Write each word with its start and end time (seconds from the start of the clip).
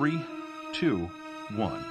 Three, 0.00 0.24
two, 0.72 1.10
one. 1.58 1.84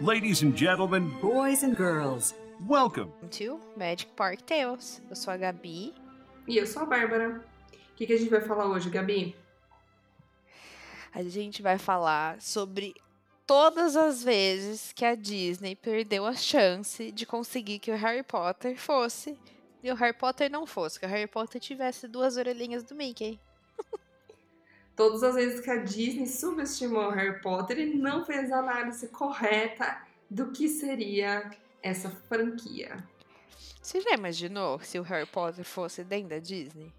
Ladies 0.00 0.44
and 0.44 0.56
gentlemen, 0.56 1.10
Boys 1.20 1.64
and 1.64 1.76
girls, 1.76 2.32
welcome. 2.64 3.10
to 3.32 3.58
Magic 3.76 4.06
Park 4.14 4.42
Tales. 4.46 5.02
Eu 5.10 5.16
sou 5.16 5.32
a 5.32 5.36
Gabi. 5.36 5.92
E 6.46 6.56
eu 6.56 6.64
sou 6.64 6.82
a 6.82 6.86
Bárbara. 6.86 7.44
O 7.72 7.96
que, 7.96 8.06
que 8.06 8.12
a 8.12 8.16
gente 8.16 8.30
vai 8.30 8.40
falar 8.40 8.66
hoje, 8.66 8.88
Gabi? 8.88 9.34
A 11.12 11.24
gente 11.24 11.60
vai 11.60 11.76
falar 11.76 12.40
sobre 12.40 12.94
todas 13.44 13.96
as 13.96 14.22
vezes 14.22 14.92
que 14.92 15.04
a 15.04 15.16
Disney 15.16 15.74
perdeu 15.74 16.24
a 16.26 16.34
chance 16.34 17.10
de 17.10 17.26
conseguir 17.26 17.80
que 17.80 17.90
o 17.90 17.96
Harry 17.96 18.22
Potter 18.22 18.78
fosse 18.78 19.36
e 19.82 19.90
o 19.90 19.96
Harry 19.96 20.16
Potter 20.16 20.48
não 20.48 20.68
fosse, 20.68 21.00
que 21.00 21.06
o 21.06 21.08
Harry 21.08 21.26
Potter 21.26 21.60
tivesse 21.60 22.06
duas 22.06 22.36
orelhinhas 22.36 22.84
do 22.84 22.94
Mickey. 22.94 23.40
Todas 24.96 25.22
as 25.22 25.34
vezes 25.34 25.60
que 25.60 25.70
a 25.70 25.76
Disney 25.76 26.26
subestimou 26.26 27.08
o 27.08 27.10
Harry 27.10 27.40
Potter 27.40 27.78
e 27.78 27.94
não 27.94 28.24
fez 28.24 28.52
a 28.52 28.58
análise 28.58 29.08
correta 29.08 29.98
do 30.30 30.52
que 30.52 30.68
seria 30.68 31.50
essa 31.82 32.08
franquia. 32.08 32.96
Você 33.82 34.00
já 34.00 34.12
imaginou 34.12 34.78
se 34.80 34.98
o 34.98 35.02
Harry 35.02 35.26
Potter 35.26 35.64
fosse 35.64 36.04
dentro 36.04 36.30
da 36.30 36.38
Disney? 36.38 36.92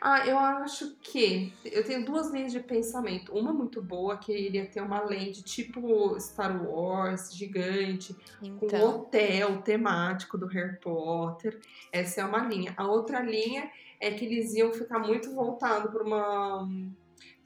Ah, 0.00 0.26
eu 0.26 0.38
acho 0.38 0.96
que 1.02 1.52
eu 1.64 1.84
tenho 1.84 2.04
duas 2.04 2.30
linhas 2.30 2.52
de 2.52 2.60
pensamento. 2.60 3.32
Uma 3.32 3.52
muito 3.52 3.82
boa, 3.82 4.16
que 4.16 4.32
iria 4.32 4.66
ter 4.66 4.80
uma 4.80 5.02
lente 5.04 5.42
tipo 5.42 6.18
Star 6.18 6.64
Wars, 6.64 7.34
gigante, 7.34 8.16
com 8.40 8.46
um 8.46 8.58
Então, 8.62 8.88
hotel 8.88 9.60
temático 9.60 10.38
do 10.38 10.46
Harry 10.46 10.78
Potter. 10.78 11.60
Essa 11.92 12.22
é 12.22 12.24
uma 12.24 12.44
linha. 12.44 12.72
A 12.76 12.86
outra 12.86 13.20
linha 13.20 13.70
é 14.00 14.10
que 14.10 14.24
eles 14.24 14.54
iam 14.54 14.72
ficar 14.72 14.98
muito 14.98 15.34
voltados 15.34 15.90
para 15.90 16.02
uma 16.02 16.68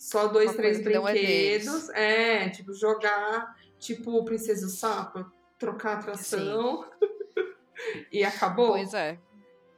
só 0.02 0.26
dois, 0.26 0.50
Uma 0.50 0.56
três 0.56 0.80
é 0.80 0.82
brinquedos. 0.82 1.88
É, 1.90 2.48
tipo 2.48 2.74
jogar 2.74 3.56
tipo 3.78 4.24
Princesa 4.24 4.62
e 4.62 4.66
o 4.66 4.68
Sapo, 4.68 5.24
trocar 5.58 5.98
atração 5.98 6.84
e 8.10 8.24
acabou. 8.24 8.72
pois 8.72 8.92
é. 8.94 9.18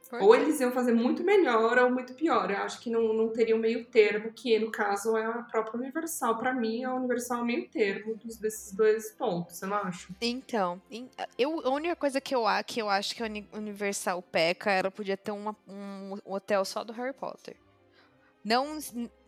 Pois 0.07 0.23
Ou 0.23 0.35
é. 0.35 0.39
eles 0.39 0.59
iam 0.61 0.71
fazer 0.71 0.93
muito 0.93 1.23
melhor 1.23 1.79
ou 1.79 1.89
muito 1.89 2.13
pior. 2.13 2.49
Eu 2.51 2.57
acho 2.57 2.79
que 2.79 2.91
não, 2.91 3.11
não 3.13 3.29
teria 3.29 3.55
um 3.55 3.59
meio 3.59 3.85
termo, 3.85 4.31
que 4.31 4.57
no 4.59 4.71
caso 4.71 5.17
é 5.17 5.25
a 5.25 5.41
própria 5.43 5.79
Universal. 5.79 6.37
Pra 6.37 6.53
mim, 6.53 6.83
a 6.83 6.93
Universal 6.93 7.39
é 7.39 7.41
o 7.41 7.45
meio 7.45 7.69
termo 7.69 8.15
dos, 8.15 8.37
desses 8.37 8.71
dois 8.71 9.11
pontos, 9.11 9.57
você 9.57 9.65
não 9.65 9.77
acha? 9.77 10.07
Então, 10.21 10.79
eu, 11.39 11.59
a 11.65 11.69
única 11.71 11.95
coisa 11.95 12.21
que 12.21 12.35
eu, 12.35 12.43
que 12.67 12.79
eu 12.81 12.87
acho 12.87 13.15
que 13.15 13.23
a 13.23 13.25
Uni- 13.25 13.49
Universal 13.51 14.21
peca 14.21 14.69
era 14.71 14.91
podia 14.91 15.17
ter 15.17 15.31
uma- 15.31 15.55
um, 15.67 16.19
um 16.23 16.33
hotel 16.33 16.63
só 16.65 16.83
do 16.83 16.93
Harry 16.93 17.13
Potter. 17.13 17.55
Não, 18.45 18.77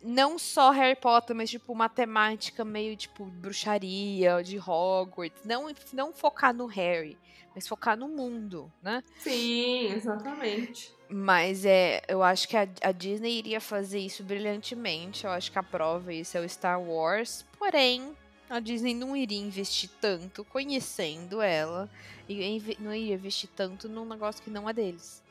não 0.00 0.38
só 0.38 0.70
Harry 0.70 0.94
Potter, 0.94 1.34
mas 1.34 1.50
tipo 1.50 1.72
uma 1.72 1.88
temática 1.88 2.64
meio 2.64 2.96
tipo 2.96 3.24
bruxaria, 3.24 4.40
de 4.44 4.58
Hogwarts. 4.58 5.42
Não, 5.44 5.66
não 5.92 6.12
focar 6.12 6.54
no 6.54 6.66
Harry, 6.66 7.18
mas 7.52 7.66
focar 7.66 7.96
no 7.96 8.06
mundo, 8.06 8.72
né? 8.80 9.02
Sim, 9.18 9.92
exatamente. 9.92 10.94
Mas 11.10 11.64
é, 11.64 12.00
eu 12.06 12.22
acho 12.22 12.46
que 12.46 12.56
a, 12.56 12.68
a 12.80 12.92
Disney 12.92 13.38
iria 13.38 13.60
fazer 13.60 13.98
isso 13.98 14.22
brilhantemente. 14.22 15.24
Eu 15.24 15.32
acho 15.32 15.50
que 15.50 15.58
a 15.58 15.64
prova 15.64 16.12
isso 16.14 16.38
é 16.38 16.40
o 16.40 16.48
Star 16.48 16.80
Wars. 16.80 17.44
Porém, 17.58 18.14
a 18.48 18.60
Disney 18.60 18.94
não 18.94 19.16
iria 19.16 19.40
investir 19.40 19.90
tanto 20.00 20.44
conhecendo 20.44 21.42
ela. 21.42 21.90
E 22.28 22.62
não 22.78 22.94
iria 22.94 23.14
investir 23.14 23.50
tanto 23.56 23.88
num 23.88 24.04
negócio 24.04 24.42
que 24.44 24.50
não 24.50 24.68
é 24.68 24.72
deles. 24.72 25.26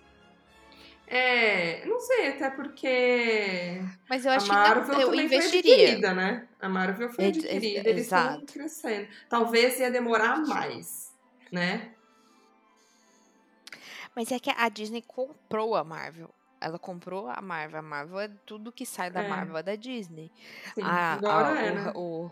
É, 1.10 1.86
não 1.86 2.00
sei, 2.02 2.28
até 2.30 2.50
porque 2.50 3.82
Mas 4.10 4.26
eu 4.26 4.32
a 4.32 4.36
acho 4.36 4.48
Marvel 4.50 4.84
que 4.84 4.92
não, 4.92 5.00
eu 5.02 5.10
também 5.10 5.26
investiria. 5.26 5.62
foi 5.64 5.84
adquirida, 5.84 6.14
né? 6.14 6.48
A 6.60 6.68
Marvel 6.68 7.10
foi 7.10 7.26
adquirida, 7.28 7.90
eles 7.90 8.04
estão 8.04 8.46
crescendo. 8.46 9.08
Talvez 9.30 9.80
ia 9.80 9.90
demorar 9.90 10.38
mais, 10.46 11.14
né? 11.52 11.94
Mas 14.14 14.32
é 14.32 14.40
que 14.40 14.50
a 14.50 14.68
Disney 14.68 15.02
comprou 15.02 15.76
a 15.76 15.84
Marvel. 15.84 16.30
Ela 16.60 16.80
comprou 16.80 17.30
a 17.30 17.40
Marvel. 17.42 17.80
A 17.80 17.84
Marvel 17.84 18.20
é 18.20 18.28
tudo 18.46 18.72
que 18.72 18.86
sai 18.86 19.10
da 19.12 19.22
É. 19.24 19.28
Marvel 19.30 19.56
é 19.58 19.64
da 19.64 19.76
Disney. 19.76 20.32
Sim, 20.74 20.82
a- 20.84 21.14
agora 21.14 21.54
a- 21.54 21.62
é, 21.62 21.72
né? 21.72 21.92
o, 21.96 22.26
o 22.26 22.32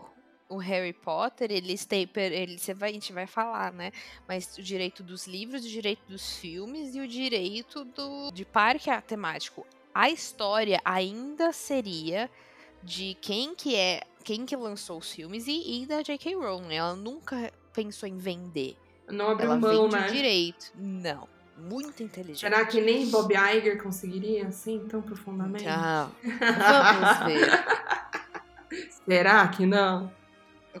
Harry 0.54 0.92
Potter, 0.92 1.50
eles 1.50 1.84
têm. 1.84 2.08
Ele, 2.14 2.58
você 2.58 2.72
vai, 2.72 2.90
a 2.90 2.92
gente 2.92 3.12
vai 3.12 3.26
falar, 3.26 3.72
né? 3.72 3.90
Mas 4.28 4.56
o 4.56 4.62
direito 4.62 5.02
dos 5.02 5.26
livros, 5.26 5.64
o 5.64 5.68
direito 5.68 6.02
dos 6.08 6.36
filmes 6.36 6.94
e 6.94 7.00
o 7.00 7.08
direito 7.08 7.84
do, 7.84 8.30
de 8.30 8.44
parque 8.44 8.90
temático. 9.02 9.66
A 9.92 10.08
história 10.08 10.80
ainda 10.84 11.52
seria 11.52 12.30
de 12.82 13.16
quem 13.20 13.54
que 13.54 13.74
é. 13.74 14.02
Quem 14.22 14.44
que 14.44 14.56
lançou 14.56 14.98
os 14.98 15.12
filmes 15.12 15.46
e, 15.46 15.82
e 15.82 15.86
da 15.86 16.02
J.K. 16.02 16.34
Rowling. 16.34 16.74
Ela 16.74 16.96
nunca 16.96 17.52
pensou 17.72 18.08
em 18.08 18.18
vender. 18.18 18.76
Não 19.08 19.30
abriu 19.30 19.50
Ela 19.50 19.56
mão, 19.56 19.82
vende 19.88 19.96
né? 19.96 20.08
o 20.08 20.12
direito. 20.12 20.72
Não. 20.74 21.28
Muito 21.56 22.02
inteligente. 22.02 22.40
Será 22.40 22.66
que 22.66 22.80
nem 22.80 23.08
Bob 23.08 23.32
Iger 23.32 23.82
conseguiria 23.82 24.48
assim 24.48 24.80
tão 24.88 25.00
profundamente? 25.00 25.64
Não. 25.64 26.10
Vamos 26.22 27.26
ver. 27.26 28.90
Será 29.06 29.48
que 29.48 29.64
não? 29.64 30.12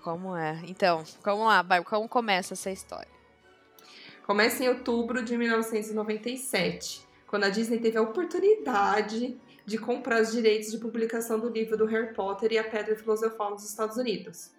Como 0.00 0.36
é? 0.36 0.60
Então, 0.66 1.04
vamos 1.24 1.46
lá, 1.46 1.64
como 1.84 2.08
começa 2.08 2.54
essa 2.54 2.70
história? 2.70 3.08
Começa 4.26 4.64
em 4.64 4.68
outubro 4.68 5.22
de 5.22 5.36
1997, 5.36 7.06
quando 7.26 7.44
a 7.44 7.48
Disney 7.48 7.78
teve 7.78 7.96
a 7.96 8.02
oportunidade 8.02 9.38
de 9.64 9.78
comprar 9.78 10.22
os 10.22 10.32
direitos 10.32 10.70
de 10.70 10.78
publicação 10.78 11.38
do 11.38 11.48
livro 11.48 11.76
do 11.76 11.86
Harry 11.86 12.12
Potter 12.12 12.52
e 12.52 12.58
a 12.58 12.64
Pedra 12.64 12.96
Filosofal 12.96 13.52
nos 13.52 13.68
Estados 13.68 13.96
Unidos. 13.96 14.50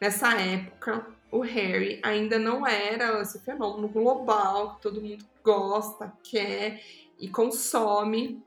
Nessa 0.00 0.32
época, 0.38 1.06
o 1.30 1.40
Harry 1.40 2.00
ainda 2.02 2.38
não 2.38 2.66
era 2.66 3.20
esse 3.20 3.38
fenômeno 3.40 3.88
global 3.88 4.76
que 4.76 4.82
todo 4.82 5.00
mundo 5.00 5.24
gosta, 5.42 6.12
quer 6.22 6.82
e 7.18 7.28
consome. 7.28 8.42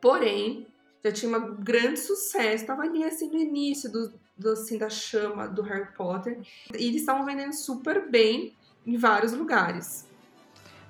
Porém, 0.00 0.66
já 1.04 1.12
tinha 1.12 1.38
um 1.38 1.56
grande 1.56 1.98
sucesso, 1.98 2.62
estava 2.62 2.82
ali 2.82 3.04
assim 3.04 3.28
no 3.28 3.38
início 3.38 3.90
do, 3.90 4.12
do, 4.36 4.50
assim, 4.50 4.78
da 4.78 4.90
chama 4.90 5.48
do 5.48 5.62
Harry 5.62 5.92
Potter. 5.96 6.40
E 6.74 6.88
eles 6.88 7.00
estavam 7.00 7.24
vendendo 7.24 7.54
super 7.54 8.10
bem 8.10 8.54
em 8.84 8.96
vários 8.96 9.32
lugares. 9.32 10.06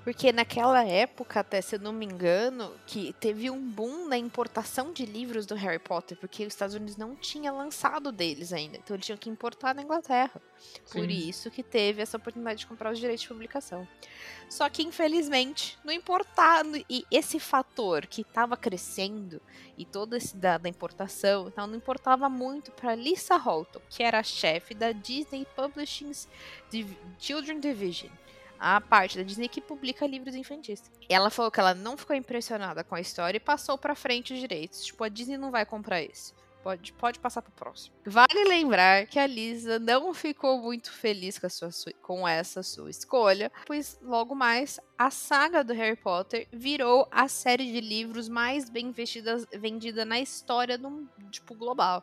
Porque 0.07 0.31
naquela 0.31 0.85
época, 0.85 1.41
até 1.41 1.61
se 1.61 1.75
eu 1.75 1.81
não 1.81 1.93
me 1.93 2.07
engano, 2.07 2.73
que 2.87 3.13
teve 3.15 3.51
um 3.51 3.61
boom 3.61 4.07
na 4.07 4.17
importação 4.17 4.93
de 4.93 5.05
livros 5.05 5.47
do 5.47 5.57
Harry 5.57 5.81
Potter, 5.81 6.17
porque 6.17 6.47
os 6.47 6.53
Estados 6.53 6.77
Unidos 6.77 6.97
não 6.97 7.17
tinha 7.17 7.51
lançado 7.51 8.13
deles 8.13 8.53
ainda. 8.53 8.77
Então 8.77 8.95
eles 8.95 9.05
tinham 9.05 9.19
que 9.19 9.29
importar 9.29 9.75
na 9.75 9.83
Inglaterra. 9.83 10.41
Por 10.93 11.01
Sim. 11.01 11.09
isso 11.09 11.51
que 11.51 11.61
teve 11.61 12.01
essa 12.03 12.19
oportunidade 12.19 12.61
de 12.61 12.69
comprar 12.69 12.93
os 12.93 13.01
direitos 13.01 13.23
de 13.23 13.29
publicação. 13.29 13.85
Só 14.49 14.69
que, 14.71 14.85
infelizmente, 14.85 15.77
não 15.85 15.93
importava. 15.93 16.79
E 16.89 17.05
esse 17.11 17.41
fator 17.41 18.07
que 18.07 18.21
estava 18.21 18.57
crescendo, 18.57 19.43
e 19.77 19.85
todo 19.85 20.15
esse 20.15 20.37
da, 20.37 20.57
da 20.57 20.69
importação, 20.69 21.49
então 21.49 21.67
não 21.67 21.75
importava 21.75 22.29
muito 22.29 22.71
para 22.71 22.95
Lisa 22.95 23.37
Holton, 23.37 23.81
que 23.91 24.05
era 24.05 24.21
a 24.21 24.23
chefe 24.23 24.73
da 24.73 24.93
Disney 24.93 25.45
Publishing's 25.57 26.29
Div- 26.71 26.97
Children 27.19 27.59
Division 27.59 28.13
a 28.59 28.81
parte 28.81 29.17
da 29.17 29.23
Disney 29.23 29.49
que 29.49 29.61
publica 29.61 30.07
livros 30.07 30.35
infantis. 30.35 30.83
Ela 31.09 31.31
falou 31.31 31.51
que 31.51 31.61
ela 31.61 31.75
não 31.75 31.97
ficou 31.97 32.15
impressionada 32.17 32.83
com 32.85 32.95
a 32.95 33.01
história 33.01 33.37
e 33.37 33.41
passou 33.41 33.77
pra 33.79 33.95
frente 33.95 34.33
os 34.33 34.41
direitos. 34.41 34.85
Tipo, 34.85 35.05
a 35.05 35.09
Disney 35.09 35.37
não 35.37 35.51
vai 35.51 35.65
comprar 35.67 36.03
esse. 36.03 36.33
Pode, 36.63 36.93
pode 36.95 37.21
passar 37.21 37.43
pro 37.43 37.53
próximo. 37.53 37.95
Vale 38.05 38.45
lembrar 38.45 39.07
que 39.07 39.21
a 39.21 39.27
Lisa 39.27 39.79
não 39.79 40.13
ficou 40.13 40.61
muito 40.61 40.91
feliz 40.91 41.39
com, 41.39 41.49
sua, 41.49 41.71
su- 41.71 41.95
com 42.03 42.27
essa 42.27 42.61
sua 42.61 42.91
escolha, 42.91 43.53
pois 43.65 43.97
logo 44.03 44.35
mais 44.35 44.81
a 44.99 45.09
saga 45.09 45.63
do 45.63 45.73
Harry 45.73 45.95
Potter 45.95 46.49
virou 46.53 47.07
a 47.13 47.29
série 47.29 47.71
de 47.71 47.81
livros 47.81 48.29
mais 48.29 48.69
bem 48.69 48.91
vestidas, 48.91 49.47
vendida 49.55 50.05
na 50.05 50.19
história 50.19 50.77
do 50.77 51.09
tipo 51.31 51.55
global. 51.55 52.03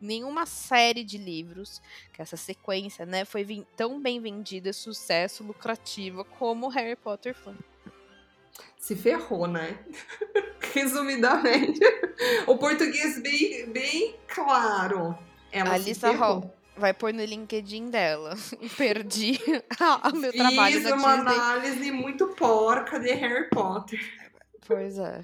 Nenhuma 0.00 0.46
série 0.46 1.04
de 1.04 1.18
livros 1.18 1.80
que 2.12 2.22
essa 2.22 2.36
sequência, 2.36 3.04
né, 3.04 3.24
foi 3.24 3.66
tão 3.76 4.00
bem 4.00 4.20
vendida, 4.20 4.72
sucesso, 4.72 5.44
lucrativa 5.44 6.24
como 6.24 6.68
Harry 6.68 6.96
Potter 6.96 7.34
foi. 7.34 7.54
Se 8.78 8.96
ferrou, 8.96 9.46
né? 9.46 9.78
Resumidamente. 10.72 11.80
O 12.46 12.56
português 12.56 13.20
bem, 13.20 13.70
bem 13.70 14.16
claro. 14.26 15.18
Ela 15.52 15.74
A 15.74 15.78
Lisa. 15.78 16.12
Hall 16.12 16.54
vai 16.80 16.94
pôr 16.94 17.12
no 17.12 17.24
LinkedIn 17.24 17.90
dela. 17.90 18.34
Perdi 18.76 19.38
o 20.12 20.16
meu 20.16 20.32
trabalho 20.32 20.80
Fiz 20.80 20.90
uma 20.90 21.16
Disney. 21.16 21.32
análise 21.34 21.92
muito 21.92 22.28
porca 22.28 22.98
de 22.98 23.12
Harry 23.12 23.48
Potter. 23.50 24.00
Pois 24.66 24.98
é. 24.98 25.22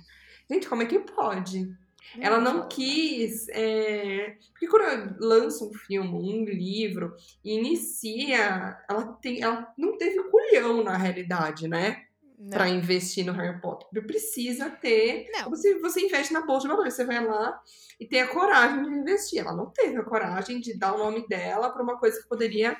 Gente, 0.50 0.68
como 0.68 0.82
é 0.82 0.86
que 0.86 0.98
pode? 1.00 1.74
Ela 2.20 2.40
não 2.40 2.68
quis. 2.68 3.48
é, 3.50 4.36
Porque 4.52 4.66
quando 4.66 5.16
lança 5.20 5.64
um 5.64 5.72
filme, 5.72 6.08
um 6.08 6.44
livro, 6.44 7.14
e 7.44 7.54
inicia, 7.58 8.78
ela, 8.88 9.12
tem... 9.20 9.42
ela 9.42 9.72
não 9.76 9.96
teve 9.96 10.22
culhão 10.24 10.82
na 10.82 10.96
realidade, 10.96 11.68
né? 11.68 12.02
Não. 12.38 12.50
para 12.50 12.68
investir 12.68 13.24
no 13.24 13.32
Harry 13.32 13.58
Potter. 13.62 14.04
Precisa 14.06 14.68
ter. 14.68 15.26
Não. 15.32 15.48
Você, 15.48 15.78
você 15.78 16.04
investe 16.04 16.34
na 16.34 16.44
bolsa 16.44 16.62
de 16.62 16.68
valores, 16.68 16.92
você 16.92 17.04
vai 17.04 17.24
lá 17.24 17.58
e 17.98 18.06
tem 18.06 18.20
a 18.20 18.28
coragem 18.28 18.82
de 18.82 18.90
investir. 18.90 19.40
Ela 19.40 19.54
não 19.54 19.70
teve 19.70 19.96
a 19.96 20.04
coragem 20.04 20.60
de 20.60 20.78
dar 20.78 20.94
o 20.94 20.98
nome 20.98 21.26
dela 21.26 21.70
para 21.70 21.82
uma 21.82 21.98
coisa 21.98 22.20
que 22.20 22.28
poderia 22.28 22.76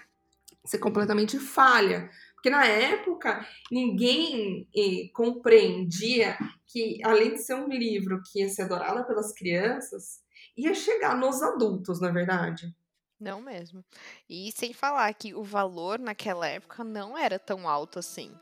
ser 0.62 0.78
completamente 0.78 1.38
falha. 1.38 2.10
Porque 2.36 2.50
na 2.50 2.66
época 2.66 3.46
ninguém 3.70 4.68
eh, 4.76 5.08
compreendia 5.12 6.38
que, 6.66 7.00
além 7.04 7.34
de 7.34 7.38
ser 7.42 7.54
um 7.54 7.68
livro 7.68 8.22
que 8.30 8.40
ia 8.40 8.48
ser 8.48 8.62
adorado 8.62 9.06
pelas 9.06 9.32
crianças, 9.34 10.20
ia 10.56 10.74
chegar 10.74 11.16
nos 11.18 11.42
adultos, 11.42 12.00
na 12.00 12.10
verdade. 12.10 12.74
Não 13.18 13.40
mesmo. 13.40 13.84
E 14.28 14.52
sem 14.52 14.72
falar 14.74 15.12
que 15.14 15.34
o 15.34 15.42
valor 15.42 15.98
naquela 15.98 16.46
época 16.46 16.84
não 16.84 17.16
era 17.16 17.38
tão 17.38 17.68
alto 17.68 17.98
assim. 17.98 18.32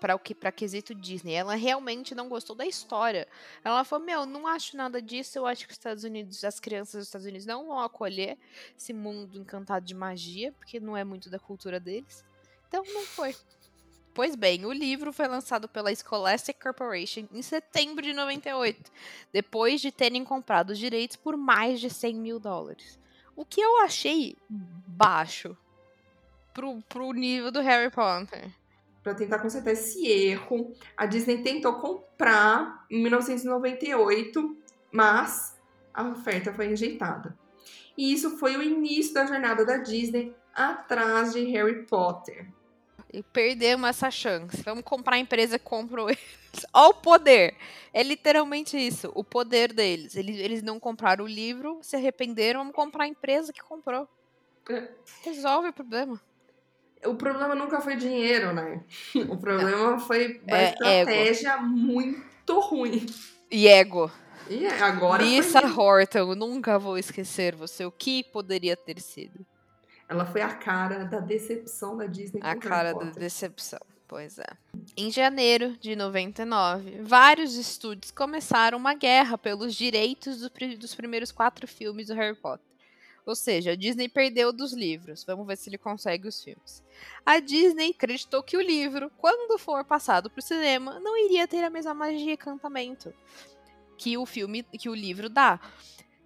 Para 0.00 0.14
o 0.14 0.18
que 0.18 0.34
para 0.34 0.52
quesito 0.52 0.94
Disney, 0.94 1.34
ela 1.34 1.54
realmente 1.54 2.14
não 2.14 2.28
gostou 2.28 2.54
da 2.54 2.66
história. 2.66 3.26
Ela 3.64 3.84
falou: 3.84 4.04
"Meu, 4.04 4.26
não 4.26 4.46
acho 4.46 4.76
nada 4.76 5.00
disso. 5.00 5.38
Eu 5.38 5.46
acho 5.46 5.66
que 5.66 5.72
os 5.72 5.78
Estados 5.78 6.04
Unidos, 6.04 6.44
as 6.44 6.60
crianças 6.60 6.94
dos 7.00 7.08
Estados 7.08 7.26
Unidos 7.26 7.46
não 7.46 7.66
vão 7.66 7.80
acolher 7.80 8.38
esse 8.76 8.92
mundo 8.92 9.38
encantado 9.38 9.86
de 9.86 9.94
magia, 9.94 10.52
porque 10.52 10.78
não 10.80 10.96
é 10.96 11.04
muito 11.04 11.30
da 11.30 11.38
cultura 11.38 11.80
deles". 11.80 12.24
Então 12.70 12.84
não 12.86 13.02
foi. 13.02 13.34
Pois 14.14 14.36
bem, 14.36 14.64
o 14.64 14.72
livro 14.72 15.12
foi 15.12 15.26
lançado 15.26 15.68
pela 15.68 15.92
Scholastic 15.92 16.56
Corporation 16.62 17.26
em 17.32 17.42
setembro 17.42 18.02
de 18.02 18.12
98, 18.12 18.90
depois 19.32 19.80
de 19.80 19.90
terem 19.90 20.24
comprado 20.24 20.70
os 20.70 20.78
direitos 20.78 21.16
por 21.16 21.36
mais 21.36 21.80
de 21.80 21.90
100 21.90 22.14
mil 22.14 22.38
dólares. 22.38 22.96
O 23.34 23.44
que 23.44 23.60
eu 23.60 23.80
achei 23.80 24.36
baixo 24.48 25.56
pro, 26.54 26.80
pro 26.88 27.12
nível 27.12 27.50
do 27.50 27.60
Harry 27.60 27.90
Potter. 27.90 28.50
Para 29.02 29.14
tentar 29.14 29.40
consertar 29.40 29.72
esse 29.72 30.06
erro, 30.06 30.72
a 30.96 31.06
Disney 31.06 31.42
tentou 31.42 31.74
comprar 31.80 32.84
em 32.88 33.02
1998, 33.02 34.56
mas 34.92 35.58
a 35.92 36.08
oferta 36.08 36.52
foi 36.52 36.68
rejeitada. 36.68 37.36
E 37.96 38.12
isso 38.12 38.38
foi 38.38 38.56
o 38.56 38.62
início 38.62 39.14
da 39.14 39.26
jornada 39.26 39.64
da 39.64 39.78
Disney 39.78 40.34
atrás 40.54 41.32
de 41.32 41.44
Harry 41.46 41.86
Potter. 41.86 42.48
E 43.12 43.22
perdemos 43.22 43.88
essa 43.88 44.10
chance. 44.10 44.62
Vamos 44.62 44.84
comprar 44.84 45.16
a 45.16 45.18
empresa 45.18 45.58
que 45.58 45.64
comprou 45.64 46.08
eles. 46.08 46.20
Olha 46.72 46.90
o 46.90 46.94
poder. 46.94 47.56
É 47.92 48.02
literalmente 48.02 48.76
isso. 48.76 49.10
O 49.14 49.24
poder 49.24 49.72
deles. 49.72 50.14
Eles, 50.14 50.38
eles 50.38 50.62
não 50.62 50.78
compraram 50.78 51.24
o 51.24 51.28
livro, 51.28 51.78
se 51.82 51.96
arrependeram, 51.96 52.60
vamos 52.60 52.74
comprar 52.74 53.04
a 53.04 53.08
empresa 53.08 53.52
que 53.52 53.62
comprou. 53.62 54.08
É. 54.68 54.88
Resolve 55.22 55.68
o 55.70 55.72
problema. 55.72 56.20
O 57.04 57.14
problema 57.14 57.54
nunca 57.54 57.80
foi 57.80 57.96
dinheiro, 57.96 58.52
né? 58.52 58.84
O 59.28 59.36
problema 59.36 59.98
foi 59.98 60.40
uma 60.46 60.56
É 60.56 60.70
estratégia 60.70 61.56
muito 61.56 62.60
ruim. 62.60 63.06
E 63.50 63.66
ego. 63.66 64.12
E 64.48 64.66
agora 64.66 65.22
Lisa 65.22 65.60
Horton, 65.60 66.34
nunca 66.34 66.78
vou 66.78 66.98
esquecer 66.98 67.54
você. 67.54 67.84
O 67.84 67.90
que 67.90 68.22
poderia 68.24 68.76
ter 68.76 69.00
sido? 69.00 69.46
Ela 70.10 70.26
foi 70.26 70.42
a 70.42 70.52
cara 70.52 71.04
da 71.04 71.20
decepção 71.20 71.96
da 71.96 72.04
Disney 72.06 72.40
A 72.42 72.56
cara 72.56 72.92
da 72.92 73.04
decepção. 73.10 73.78
Pois 74.08 74.40
é. 74.40 74.46
Em 74.96 75.08
janeiro 75.08 75.76
de 75.76 75.94
99, 75.94 77.02
vários 77.02 77.54
estúdios 77.54 78.10
começaram 78.10 78.76
uma 78.76 78.92
guerra 78.92 79.38
pelos 79.38 79.72
direitos 79.72 80.40
do 80.40 80.50
dos 80.76 80.96
primeiros 80.96 81.30
quatro 81.30 81.68
filmes 81.68 82.08
do 82.08 82.14
Harry 82.14 82.36
Potter. 82.36 82.66
Ou 83.24 83.36
seja, 83.36 83.70
a 83.70 83.76
Disney 83.76 84.08
perdeu 84.08 84.52
dos 84.52 84.72
livros. 84.72 85.22
Vamos 85.22 85.46
ver 85.46 85.56
se 85.56 85.70
ele 85.70 85.78
consegue 85.78 86.26
os 86.26 86.42
filmes. 86.42 86.82
A 87.24 87.38
Disney 87.38 87.90
acreditou 87.90 88.42
que 88.42 88.56
o 88.56 88.60
livro, 88.60 89.12
quando 89.16 89.56
for 89.60 89.84
passado 89.84 90.28
para 90.28 90.40
o 90.40 90.42
cinema, 90.42 90.98
não 90.98 91.16
iria 91.16 91.46
ter 91.46 91.62
a 91.62 91.70
mesma 91.70 91.94
magia 91.94 92.30
e 92.30 92.34
encantamento 92.34 93.14
que 93.96 94.18
o 94.18 94.26
filme, 94.26 94.64
que 94.64 94.88
o 94.88 94.94
livro 94.94 95.28
dá. 95.28 95.60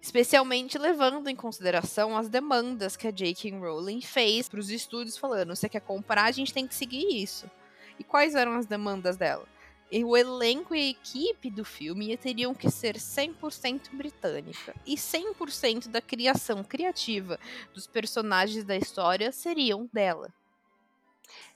Especialmente 0.05 0.77
levando 0.77 1.27
em 1.29 1.35
consideração 1.35 2.15
as 2.15 2.29
demandas 2.29 2.95
que 2.95 3.07
a 3.07 3.11
J.K. 3.11 3.57
Rowling 3.57 4.01
fez 4.01 4.47
para 4.47 4.59
os 4.59 4.69
estúdios, 4.69 5.17
falando: 5.17 5.55
você 5.55 5.67
quer 5.67 5.81
comprar, 5.81 6.25
a 6.25 6.31
gente 6.31 6.53
tem 6.53 6.67
que 6.67 6.75
seguir 6.75 7.23
isso. 7.23 7.49
E 7.97 8.03
quais 8.03 8.35
eram 8.35 8.53
as 8.53 8.67
demandas 8.67 9.17
dela? 9.17 9.47
E 9.91 10.03
o 10.03 10.15
elenco 10.15 10.75
e 10.75 10.79
a 10.79 10.89
equipe 10.91 11.49
do 11.49 11.65
filme 11.65 12.15
teriam 12.17 12.53
que 12.53 12.69
ser 12.69 12.97
100% 12.97 13.89
britânica. 13.93 14.75
E 14.85 14.93
100% 14.93 15.87
da 15.87 16.01
criação 16.01 16.63
criativa 16.63 17.39
dos 17.73 17.87
personagens 17.87 18.63
da 18.63 18.77
história 18.77 19.31
seriam 19.31 19.89
dela. 19.91 20.31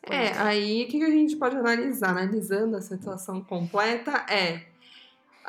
É, 0.01 0.31
aí 0.39 0.85
o 0.85 0.87
que 0.87 1.03
a 1.03 1.11
gente 1.11 1.35
pode 1.35 1.55
analisar, 1.55 2.17
analisando 2.17 2.75
a 2.77 2.81
situação 2.81 3.43
completa, 3.43 4.25
é 4.27 4.65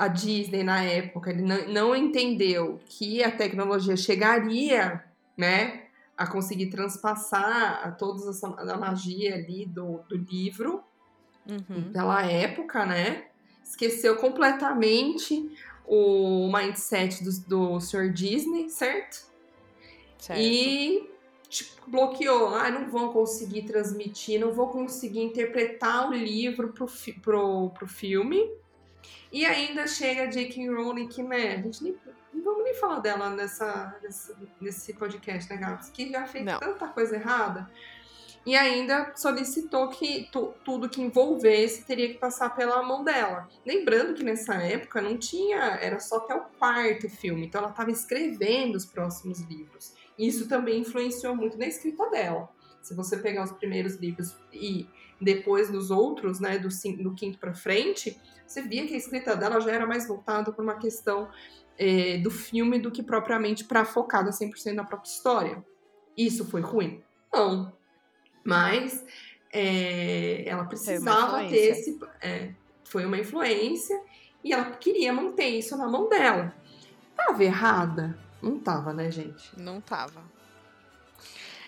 a 0.01 0.09
Disney 0.09 0.63
na 0.63 0.83
época 0.83 1.31
ele 1.31 1.43
não, 1.43 1.95
entendeu 1.95 2.81
que 2.87 3.23
a 3.23 3.31
tecnologia 3.31 3.97
chegaria, 3.97 5.05
né, 5.37 5.83
a 6.17 6.27
conseguir 6.27 6.67
transpassar 6.67 7.87
a 7.87 7.91
toda 7.91 8.31
essa 8.31 8.49
a 8.49 8.77
magia 8.79 9.35
ali 9.35 9.67
do, 9.67 10.01
do 10.09 10.17
livro 10.17 10.83
Uhum. 11.49 11.91
pela 11.93 12.25
época, 12.25 12.87
né? 12.87 13.25
Esqueceu 13.65 14.17
completamente 14.17 15.51
o 15.87 16.51
mindset 16.53 17.25
do, 17.25 17.31
do 17.49 17.81
Sr. 17.81 18.13
Disney, 18.13 18.69
certo? 18.69 19.27
Certo. 20.19 20.41
E 20.41 21.11
tipo, 21.49 21.91
bloqueou. 21.91 22.55
Ah, 22.55 22.71
não 22.71 22.89
vão 22.89 23.13
conseguir 23.13 23.63
transmitir, 23.63 24.41
não 24.41 24.53
vou 24.53 24.69
conseguir 24.69 25.23
interpretar 25.23 26.09
o 26.09 26.15
livro 26.15 26.73
pro, 26.73 26.87
pro, 27.21 27.71
pro 27.71 27.87
filme. 27.89 28.49
E 29.33 29.45
ainda 29.47 29.87
chega 29.87 30.23
a 30.25 30.27
J.K. 30.27 30.69
Rowling, 30.71 31.09
que, 31.09 31.23
né, 31.23 31.55
a 31.55 31.63
gente 31.63 31.83
nem, 31.83 31.97
não 32.33 32.43
vamos 32.43 32.65
nem 32.65 32.75
falar 32.75 32.99
dela 33.01 33.31
nessa, 33.31 33.97
nessa, 34.03 34.37
nesse 34.61 34.93
podcast, 34.95 35.49
né, 35.53 35.57
Gabs? 35.59 35.89
Que 35.91 36.11
já 36.11 36.27
fez 36.27 36.45
Não. 36.45 36.59
tanta 36.59 36.89
coisa 36.89 37.15
errada. 37.17 37.71
E 38.47 38.57
ainda 38.57 39.13
solicitou 39.15 39.89
que 39.91 40.29
tu- 40.33 40.55
tudo 40.65 40.89
que 40.89 41.03
envolvesse 41.03 41.85
teria 41.85 42.09
que 42.09 42.15
passar 42.19 42.51
pela 42.57 42.83
mão 42.83 43.05
dela. 43.05 43.47
Lembrando 43.67 44.15
que 44.15 44.25
nessa 44.25 44.55
época 44.55 45.01
não 45.03 45.19
tinha, 45.19 45.59
era 45.81 46.01
só 46.01 46.17
até 46.17 46.35
o 46.35 46.41
quarto 46.59 47.09
filme, 47.11 47.47
então 47.47 47.61
ela 47.61 47.71
estava 47.71 47.91
escrevendo 47.91 48.77
os 48.77 48.87
próximos 48.87 49.41
livros. 49.41 49.95
Isso 50.19 50.49
também 50.49 50.81
influenciou 50.81 51.37
muito 51.37 51.59
na 51.59 51.67
escrita 51.67 52.09
dela. 52.09 52.49
Se 52.83 52.95
você 52.95 53.17
pegar 53.17 53.45
os 53.45 53.53
primeiros 53.53 53.97
livros 53.97 54.37
e 54.53 54.89
depois 55.21 55.71
dos 55.71 55.91
outros, 55.91 56.41
né, 56.41 56.59
do, 56.59 56.69
do 57.03 57.15
quinto 57.15 57.39
para 57.39 57.53
frente, 57.53 58.19
você 58.47 58.63
via 58.63 58.87
que 58.87 58.95
a 58.95 58.97
escrita 58.97 59.37
dela 59.37 59.61
já 59.61 59.71
era 59.71 59.87
mais 59.87 60.09
voltada 60.09 60.53
para 60.53 60.63
uma 60.63 60.77
questão 60.77 61.29
eh, 61.79 62.19
do 62.19 62.31
filme 62.31 62.79
do 62.79 62.91
que 62.91 63.03
propriamente 63.03 63.65
para 63.65 63.85
focada 63.85 64.31
100% 64.31 64.73
na 64.73 64.85
própria 64.85 65.11
história. 65.11 65.65
Isso 66.17 66.45
foi 66.45 66.61
ruim? 66.61 67.03
Não. 67.33 67.73
Mas 68.43 69.05
eh, 69.53 70.43
ela 70.47 70.65
precisava 70.65 71.49
ter 71.49 71.71
esse. 71.71 71.99
é, 72.21 72.53
foi 72.85 73.05
uma 73.05 73.19
influência 73.19 74.01
e 74.43 74.53
ela 74.53 74.65
queria 74.73 75.13
manter 75.13 75.49
isso 75.49 75.77
na 75.77 75.87
mão 75.87 76.09
dela. 76.09 76.55
Tava 77.15 77.45
errada? 77.45 78.19
Não 78.43 78.59
tava, 78.59 78.93
né, 78.93 79.11
gente? 79.11 79.59
Não 79.59 79.81
tava. 79.81 80.23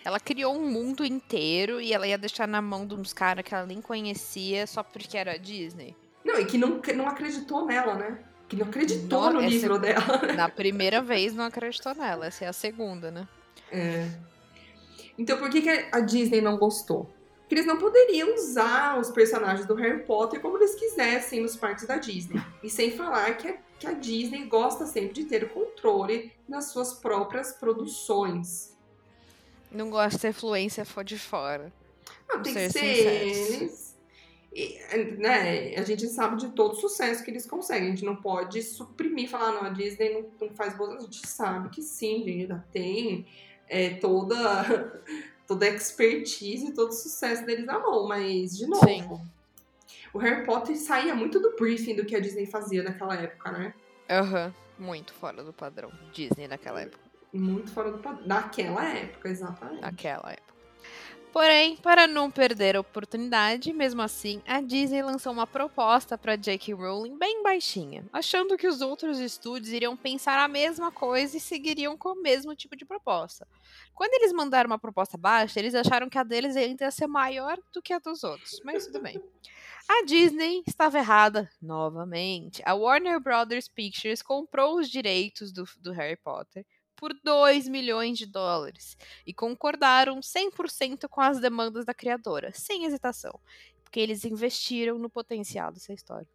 Ela 0.04 0.18
criou 0.18 0.54
um 0.54 0.68
mundo 0.68 1.04
inteiro 1.04 1.80
e 1.80 1.92
ela 1.92 2.06
ia 2.06 2.18
deixar 2.18 2.48
na 2.48 2.60
mão 2.60 2.86
de 2.86 2.94
uns 2.94 3.12
caras 3.12 3.44
que 3.44 3.54
ela 3.54 3.66
nem 3.66 3.80
conhecia 3.80 4.66
só 4.66 4.82
porque 4.82 5.16
era 5.16 5.38
Disney. 5.38 5.96
Não, 6.24 6.38
e 6.38 6.44
que 6.44 6.58
não, 6.58 6.80
que 6.80 6.92
não 6.92 7.06
acreditou 7.06 7.64
nela, 7.64 7.94
né? 7.94 8.18
Que 8.48 8.56
não 8.56 8.66
acreditou 8.66 9.32
Não, 9.32 9.34
no 9.34 9.40
livro 9.40 9.78
dela. 9.78 10.32
Na 10.36 10.48
primeira 10.48 11.00
vez 11.00 11.34
não 11.34 11.44
acreditou 11.44 11.94
nela, 11.94 12.26
essa 12.26 12.44
é 12.44 12.48
a 12.48 12.52
segunda, 12.52 13.10
né? 13.10 13.26
É. 13.70 14.08
Então 15.16 15.38
por 15.38 15.48
que, 15.50 15.62
que 15.62 15.88
a 15.90 16.00
Disney 16.00 16.40
não 16.40 16.58
gostou? 16.58 17.10
Porque 17.40 17.54
eles 17.54 17.66
não 17.66 17.78
poderiam 17.78 18.34
usar 18.34 18.98
os 18.98 19.10
personagens 19.10 19.66
do 19.66 19.74
Harry 19.74 20.04
Potter 20.04 20.40
como 20.40 20.56
eles 20.56 20.74
quisessem 20.74 21.40
nos 21.40 21.56
parques 21.56 21.86
da 21.86 21.96
Disney. 21.96 22.42
E 22.62 22.70
sem 22.70 22.90
falar 22.92 23.36
que 23.36 23.48
a, 23.48 23.56
que 23.78 23.86
a 23.86 23.92
Disney 23.92 24.46
gosta 24.46 24.86
sempre 24.86 25.12
de 25.12 25.24
ter 25.24 25.44
o 25.44 25.50
controle 25.50 26.32
nas 26.48 26.66
suas 26.66 26.94
próprias 26.94 27.52
produções. 27.52 28.71
Não 29.72 29.90
gosta 29.90 30.18
de 30.18 30.36
influência 30.36 30.84
fo- 30.84 31.02
de 31.02 31.18
fora. 31.18 31.72
Não, 32.28 32.42
tem 32.42 32.52
que 32.54 32.70
ser 32.70 32.96
sinceros. 32.96 33.50
eles. 33.60 33.92
E, 34.54 34.78
né, 35.18 35.74
a 35.76 35.82
gente 35.82 36.06
sabe 36.08 36.36
de 36.36 36.50
todo 36.50 36.72
o 36.72 36.80
sucesso 36.80 37.24
que 37.24 37.30
eles 37.30 37.46
conseguem. 37.46 37.88
A 37.88 37.90
gente 37.90 38.04
não 38.04 38.16
pode 38.16 38.62
suprimir, 38.62 39.28
falar, 39.30 39.52
não, 39.52 39.62
a 39.64 39.70
Disney 39.70 40.12
não, 40.12 40.26
não 40.48 40.54
faz 40.54 40.76
boas. 40.76 40.98
A 40.98 41.00
gente 41.00 41.26
sabe 41.26 41.70
que 41.70 41.80
sim, 41.80 42.28
ainda 42.28 42.62
tem 42.70 43.26
é, 43.66 43.94
toda, 43.94 45.02
toda 45.48 45.64
a 45.64 45.70
expertise 45.70 46.66
e 46.66 46.72
todo 46.74 46.90
o 46.90 46.92
sucesso 46.92 47.46
deles 47.46 47.64
na 47.64 47.78
mão. 47.78 48.06
Mas, 48.06 48.56
de 48.58 48.66
novo, 48.66 48.84
Sim. 48.86 49.20
o 50.12 50.18
Harry 50.18 50.44
Potter 50.44 50.76
saía 50.76 51.14
muito 51.14 51.40
do 51.40 51.56
briefing 51.56 51.94
do 51.96 52.04
que 52.04 52.14
a 52.14 52.20
Disney 52.20 52.44
fazia 52.44 52.82
naquela 52.82 53.14
época, 53.16 53.50
né? 53.52 53.72
Aham. 54.10 54.54
Muito 54.78 55.14
fora 55.14 55.42
do 55.42 55.52
padrão. 55.52 55.90
Disney 56.12 56.46
naquela 56.48 56.82
época. 56.82 57.11
Muito 57.32 57.70
fora 57.70 57.90
do 57.90 57.98
padrão. 57.98 58.26
Naquela 58.26 58.84
época, 58.84 59.28
exatamente. 59.28 59.80
Naquela 59.80 60.32
época. 60.32 60.52
Porém, 61.32 61.78
para 61.78 62.06
não 62.06 62.30
perder 62.30 62.76
a 62.76 62.80
oportunidade, 62.80 63.72
mesmo 63.72 64.02
assim, 64.02 64.42
a 64.46 64.60
Disney 64.60 65.02
lançou 65.02 65.32
uma 65.32 65.46
proposta 65.46 66.18
para 66.18 66.36
J.K. 66.36 66.74
Rowling 66.74 67.16
bem 67.16 67.42
baixinha, 67.42 68.04
achando 68.12 68.54
que 68.58 68.66
os 68.66 68.82
outros 68.82 69.18
estúdios 69.18 69.72
iriam 69.72 69.96
pensar 69.96 70.38
a 70.38 70.46
mesma 70.46 70.92
coisa 70.92 71.38
e 71.38 71.40
seguiriam 71.40 71.96
com 71.96 72.10
o 72.10 72.22
mesmo 72.22 72.54
tipo 72.54 72.76
de 72.76 72.84
proposta. 72.84 73.48
Quando 73.94 74.12
eles 74.12 74.30
mandaram 74.30 74.68
uma 74.68 74.78
proposta 74.78 75.16
baixa, 75.16 75.58
eles 75.58 75.74
acharam 75.74 76.10
que 76.10 76.18
a 76.18 76.22
deles 76.22 76.54
ainda 76.54 76.84
ia 76.84 76.90
ser 76.90 77.06
maior 77.06 77.56
do 77.72 77.80
que 77.80 77.94
a 77.94 77.98
dos 77.98 78.22
outros, 78.22 78.60
mas 78.62 78.84
tudo 78.84 79.00
bem. 79.00 79.18
A 79.88 80.04
Disney 80.04 80.62
estava 80.66 80.98
errada 80.98 81.50
novamente. 81.62 82.62
A 82.66 82.74
Warner 82.74 83.18
Brothers 83.18 83.68
Pictures 83.68 84.20
comprou 84.20 84.78
os 84.78 84.88
direitos 84.88 85.50
do, 85.50 85.64
do 85.80 85.92
Harry 85.92 86.16
Potter 86.16 86.66
por 87.02 87.12
2 87.24 87.66
milhões 87.66 88.16
de 88.16 88.26
dólares 88.26 88.96
e 89.26 89.34
concordaram 89.34 90.20
100% 90.20 91.08
com 91.08 91.20
as 91.20 91.40
demandas 91.40 91.84
da 91.84 91.92
criadora, 91.92 92.52
sem 92.54 92.84
hesitação, 92.84 93.40
porque 93.82 93.98
eles 93.98 94.24
investiram 94.24 95.00
no 95.00 95.10
potencial 95.10 95.72
dessa 95.72 95.92
história. 95.92 96.28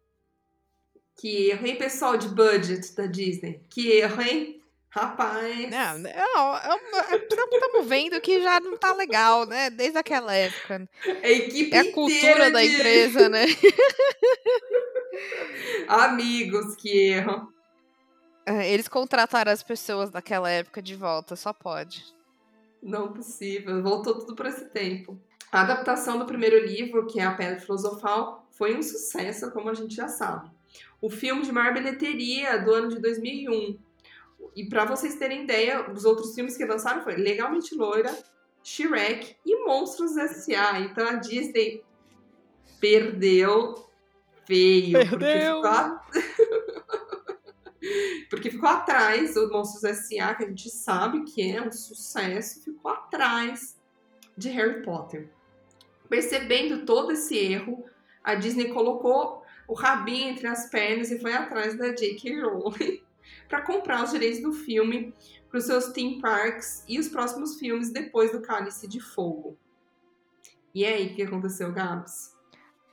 Que 1.18 1.48
erro, 1.48 1.66
hein, 1.66 1.76
pessoal 1.76 2.18
de 2.18 2.28
budget 2.28 2.94
da 2.94 3.06
Disney? 3.06 3.62
Que 3.70 3.92
erro, 3.92 4.20
hein? 4.20 4.62
Rapaz. 4.90 5.70
Não, 5.70 6.02
estamos 7.16 7.86
vendo 7.86 8.20
que 8.20 8.42
já 8.42 8.60
não 8.60 8.76
tá 8.76 8.92
legal, 8.92 9.46
né? 9.46 9.70
Desde 9.70 9.96
aquela 9.96 10.34
época. 10.34 10.86
A 11.22 11.30
equipe 11.30 11.74
é 11.74 11.78
a 11.78 11.92
cultura 11.92 12.50
da 12.50 12.60
de... 12.60 12.66
empresa, 12.66 13.30
né? 13.30 13.46
Amigos, 15.88 16.76
que 16.76 16.90
erro. 16.90 17.57
É, 18.48 18.72
eles 18.72 18.88
contrataram 18.88 19.52
as 19.52 19.62
pessoas 19.62 20.08
daquela 20.08 20.48
época 20.48 20.80
de 20.80 20.94
volta, 20.94 21.36
só 21.36 21.52
pode. 21.52 22.02
Não 22.82 23.12
possível, 23.12 23.82
voltou 23.82 24.18
tudo 24.18 24.34
para 24.34 24.48
esse 24.48 24.64
tempo. 24.70 25.20
A 25.52 25.60
adaptação 25.60 26.18
do 26.18 26.24
primeiro 26.24 26.58
livro, 26.64 27.06
que 27.06 27.20
é 27.20 27.24
A 27.24 27.34
Pedra 27.34 27.60
Filosofal, 27.60 28.48
foi 28.52 28.74
um 28.74 28.82
sucesso, 28.82 29.50
como 29.50 29.68
a 29.68 29.74
gente 29.74 29.94
já 29.94 30.08
sabe. 30.08 30.50
O 30.98 31.10
filme 31.10 31.42
de 31.42 31.52
maior 31.52 31.74
bilheteria 31.74 32.56
do 32.58 32.72
ano 32.72 32.88
de 32.88 32.98
2001. 32.98 33.78
E 34.56 34.66
para 34.66 34.86
vocês 34.86 35.16
terem 35.16 35.44
ideia, 35.44 35.90
os 35.90 36.06
outros 36.06 36.34
filmes 36.34 36.56
que 36.56 36.64
lançaram 36.64 37.02
foi 37.02 37.16
Legalmente 37.16 37.74
Loira, 37.74 38.16
Shrek 38.62 39.36
e 39.44 39.64
Monstros 39.66 40.16
S.A. 40.16 40.80
Então 40.80 41.06
a 41.06 41.14
Disney 41.14 41.82
perdeu 42.80 43.74
feio. 44.46 44.92
Perdeu. 44.92 45.60
Porque 45.60 46.22
ficou... 46.22 46.37
Porque 48.30 48.50
ficou 48.50 48.68
atrás, 48.68 49.36
o 49.36 49.48
Monstros 49.50 49.84
S.A., 49.84 50.34
que 50.34 50.44
a 50.44 50.48
gente 50.48 50.70
sabe 50.70 51.24
que 51.24 51.50
é 51.50 51.62
um 51.62 51.72
sucesso, 51.72 52.62
ficou 52.62 52.90
atrás 52.90 53.76
de 54.36 54.48
Harry 54.50 54.82
Potter. 54.82 55.28
Percebendo 56.08 56.84
todo 56.84 57.12
esse 57.12 57.36
erro, 57.36 57.84
a 58.22 58.34
Disney 58.34 58.68
colocou 58.68 59.42
o 59.66 59.74
rabinho 59.74 60.30
entre 60.30 60.46
as 60.46 60.70
pernas 60.70 61.10
e 61.10 61.18
foi 61.18 61.32
atrás 61.32 61.76
da 61.76 61.92
J.K. 61.92 62.40
Rowling 62.40 63.02
para 63.48 63.62
comprar 63.62 64.04
os 64.04 64.10
direitos 64.10 64.40
do 64.40 64.52
filme 64.52 65.14
para 65.48 65.58
os 65.58 65.64
seus 65.64 65.88
theme 65.88 66.20
parks 66.20 66.84
e 66.86 66.98
os 66.98 67.08
próximos 67.08 67.58
filmes 67.58 67.90
depois 67.90 68.32
do 68.32 68.40
Cálice 68.40 68.86
de 68.86 69.00
Fogo. 69.00 69.56
E 70.74 70.84
aí, 70.84 71.08
o 71.08 71.14
que 71.14 71.22
aconteceu, 71.22 71.72
Gabs? 71.72 72.36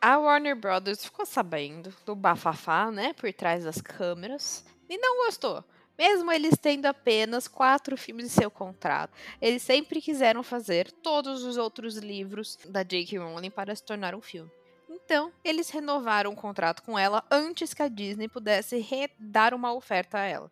A 0.01 0.17
Warner 0.17 0.55
Brothers 0.55 1.03
ficou 1.03 1.25
sabendo 1.25 1.93
do 2.05 2.15
bafafá, 2.15 2.91
né, 2.91 3.13
por 3.13 3.31
trás 3.33 3.63
das 3.63 3.81
câmeras, 3.81 4.63
e 4.89 4.97
não 4.97 5.25
gostou. 5.25 5.63
Mesmo 5.97 6.31
eles 6.31 6.57
tendo 6.61 6.85
apenas 6.87 7.47
quatro 7.47 7.97
filmes 7.97 8.25
em 8.25 8.29
seu 8.29 8.51
contrato, 8.51 9.13
eles 9.41 9.61
sempre 9.61 10.01
quiseram 10.01 10.43
fazer 10.43 10.91
todos 10.91 11.43
os 11.43 11.55
outros 11.55 11.95
livros 11.95 12.57
da 12.65 12.83
J.K. 12.83 13.17
Rowling 13.17 13.49
para 13.49 13.73
se 13.73 13.83
tornar 13.83 14.13
um 14.13 14.21
filme. 14.21 14.51
Então, 14.89 15.31
eles 15.43 15.69
renovaram 15.69 16.31
o 16.31 16.35
contrato 16.35 16.83
com 16.83 16.97
ela 16.97 17.23
antes 17.31 17.73
que 17.73 17.81
a 17.81 17.87
Disney 17.87 18.27
pudesse 18.27 18.85
dar 19.17 19.53
uma 19.53 19.73
oferta 19.73 20.17
a 20.17 20.25
ela. 20.25 20.51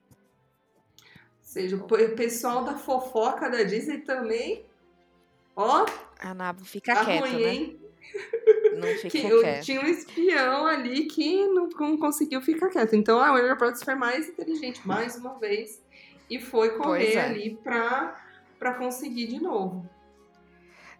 Ou 1.01 1.09
seja, 1.41 1.75
o 1.75 2.15
pessoal 2.15 2.63
da 2.63 2.75
fofoca 2.77 3.49
da 3.49 3.63
Disney 3.63 3.99
também. 3.99 4.65
Ó. 5.55 5.85
A 6.19 6.33
Nabo 6.33 6.63
fica 6.63 6.95
tá 6.95 7.05
quieta, 7.05 7.27
ruim, 7.27 7.43
né? 7.43 7.53
Hein? 7.53 7.82
Não 8.83 8.97
fica 8.97 9.09
que, 9.09 9.39
quieto. 9.41 9.63
Tinha 9.63 9.81
um 9.81 9.85
espião 9.85 10.65
ali 10.65 11.05
que 11.05 11.45
não, 11.47 11.67
não, 11.67 11.97
conseguiu 11.97 12.41
ficar 12.41 12.69
quieto. 12.69 12.95
Então 12.95 13.19
a 13.19 13.31
Warner 13.31 13.57
Bros. 13.57 13.81
foi 13.83 13.95
mais 13.95 14.27
inteligente, 14.27 14.85
mais 14.85 15.15
uma 15.15 15.37
vez, 15.39 15.81
e 16.29 16.39
foi 16.39 16.77
correr 16.77 17.15
é. 17.15 17.21
ali 17.21 17.57
pra, 17.63 18.21
pra 18.59 18.73
conseguir 18.73 19.27
de 19.27 19.41
novo. 19.41 19.87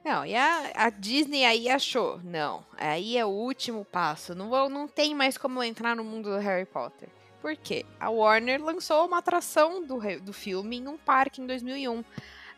Não, 0.03 0.25
e 0.25 0.35
a, 0.35 0.71
a, 0.75 0.89
Disney 0.89 1.45
aí 1.45 1.69
achou, 1.69 2.19
não, 2.21 2.65
aí 2.77 3.17
é 3.17 3.25
o 3.25 3.29
último 3.29 3.85
passo, 3.85 4.35
não, 4.35 4.49
vou, 4.49 4.69
não 4.69 4.85
tem 4.85 5.15
mais 5.15 5.37
como 5.37 5.63
entrar 5.63 5.95
no 5.95 6.03
mundo 6.03 6.29
do 6.29 6.39
Harry 6.39 6.65
Potter. 6.65 7.07
Por 7.41 7.55
quê? 7.55 7.85
A 7.99 8.09
Warner 8.09 8.61
lançou 8.61 9.05
uma 9.05 9.19
atração 9.19 9.81
do, 9.81 9.99
do 10.21 10.33
filme 10.33 10.77
em 10.79 10.87
um 10.87 10.97
parque 10.97 11.41
em 11.41 11.47
2001 11.47 12.03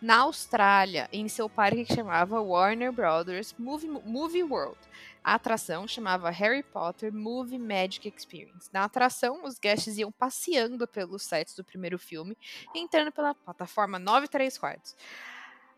na 0.06 0.18
Austrália, 0.18 1.10
em 1.12 1.28
seu 1.28 1.50
parque 1.50 1.84
que 1.84 1.96
chamava 1.96 2.40
Warner 2.40 2.92
Brothers 2.92 3.56
Movie, 3.58 3.88
Movie 3.88 4.44
World. 4.44 4.78
A 5.24 5.34
atração 5.34 5.88
chamava 5.88 6.30
Harry 6.30 6.62
Potter 6.62 7.12
Movie 7.12 7.58
Magic 7.58 8.08
Experience. 8.08 8.70
Na 8.72 8.84
atração, 8.84 9.44
os 9.44 9.58
guests 9.58 9.98
iam 9.98 10.12
passeando 10.12 10.88
pelos 10.88 11.24
sets 11.24 11.56
do 11.56 11.64
primeiro 11.64 11.98
filme, 11.98 12.38
entrando 12.76 13.12
pela 13.12 13.34
plataforma 13.34 13.98
9 13.98 14.28
3 14.28 14.56
quartos. 14.60 14.96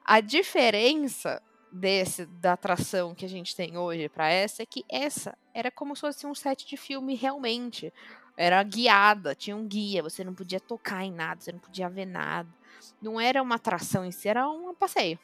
A 0.04 0.20
diferença 0.20 1.42
desse 1.72 2.26
da 2.26 2.52
atração 2.52 3.16
que 3.16 3.24
a 3.24 3.30
gente 3.30 3.56
tem 3.56 3.78
hoje 3.78 4.10
para 4.10 4.30
essa 4.30 4.62
é 4.62 4.66
que 4.66 4.84
essa 4.90 5.38
era 5.54 5.72
como 5.72 5.96
se 5.96 6.02
fosse 6.02 6.28
um 6.28 6.36
set 6.36 6.68
de 6.68 6.76
filme 6.76 7.16
realmente. 7.16 7.94
Era 8.36 8.62
guiada, 8.62 9.34
tinha 9.34 9.56
um 9.56 9.66
guia, 9.66 10.04
você 10.04 10.22
não 10.22 10.34
podia 10.34 10.60
tocar 10.60 11.06
em 11.06 11.14
nada, 11.14 11.40
você 11.40 11.54
não 11.54 11.60
podia 11.60 11.90
ver 11.90 12.06
nada. 12.06 12.57
Não 13.02 13.20
era 13.20 13.42
uma 13.42 13.56
atração 13.56 14.06
em 14.06 14.12
si, 14.12 14.28
era 14.28 14.50
um 14.50 14.74
passeio. 14.74 15.20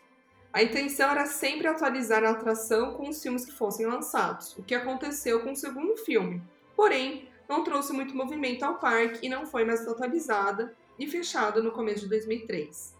A 0.51 0.61
intenção 0.61 1.09
era 1.09 1.25
sempre 1.25 1.67
atualizar 1.67 2.23
a 2.23 2.29
atração 2.29 2.93
com 2.93 3.09
os 3.09 3.21
filmes 3.21 3.43
que 3.43 3.51
fossem 3.51 3.87
lançados, 3.87 4.55
o 4.57 4.63
que 4.63 4.75
aconteceu 4.75 5.41
com 5.41 5.51
o 5.51 5.55
segundo 5.55 5.97
filme. 5.97 6.43
Porém, 6.75 7.27
não 7.49 7.63
trouxe 7.63 7.91
muito 7.91 8.15
movimento 8.15 8.63
ao 8.63 8.77
parque 8.77 9.25
e 9.25 9.29
não 9.29 9.45
foi 9.45 9.65
mais 9.65 9.87
atualizada 9.87 10.75
e 10.99 11.07
fechada 11.07 11.61
no 11.61 11.71
começo 11.71 12.01
de 12.01 12.09
2003. 12.09 12.93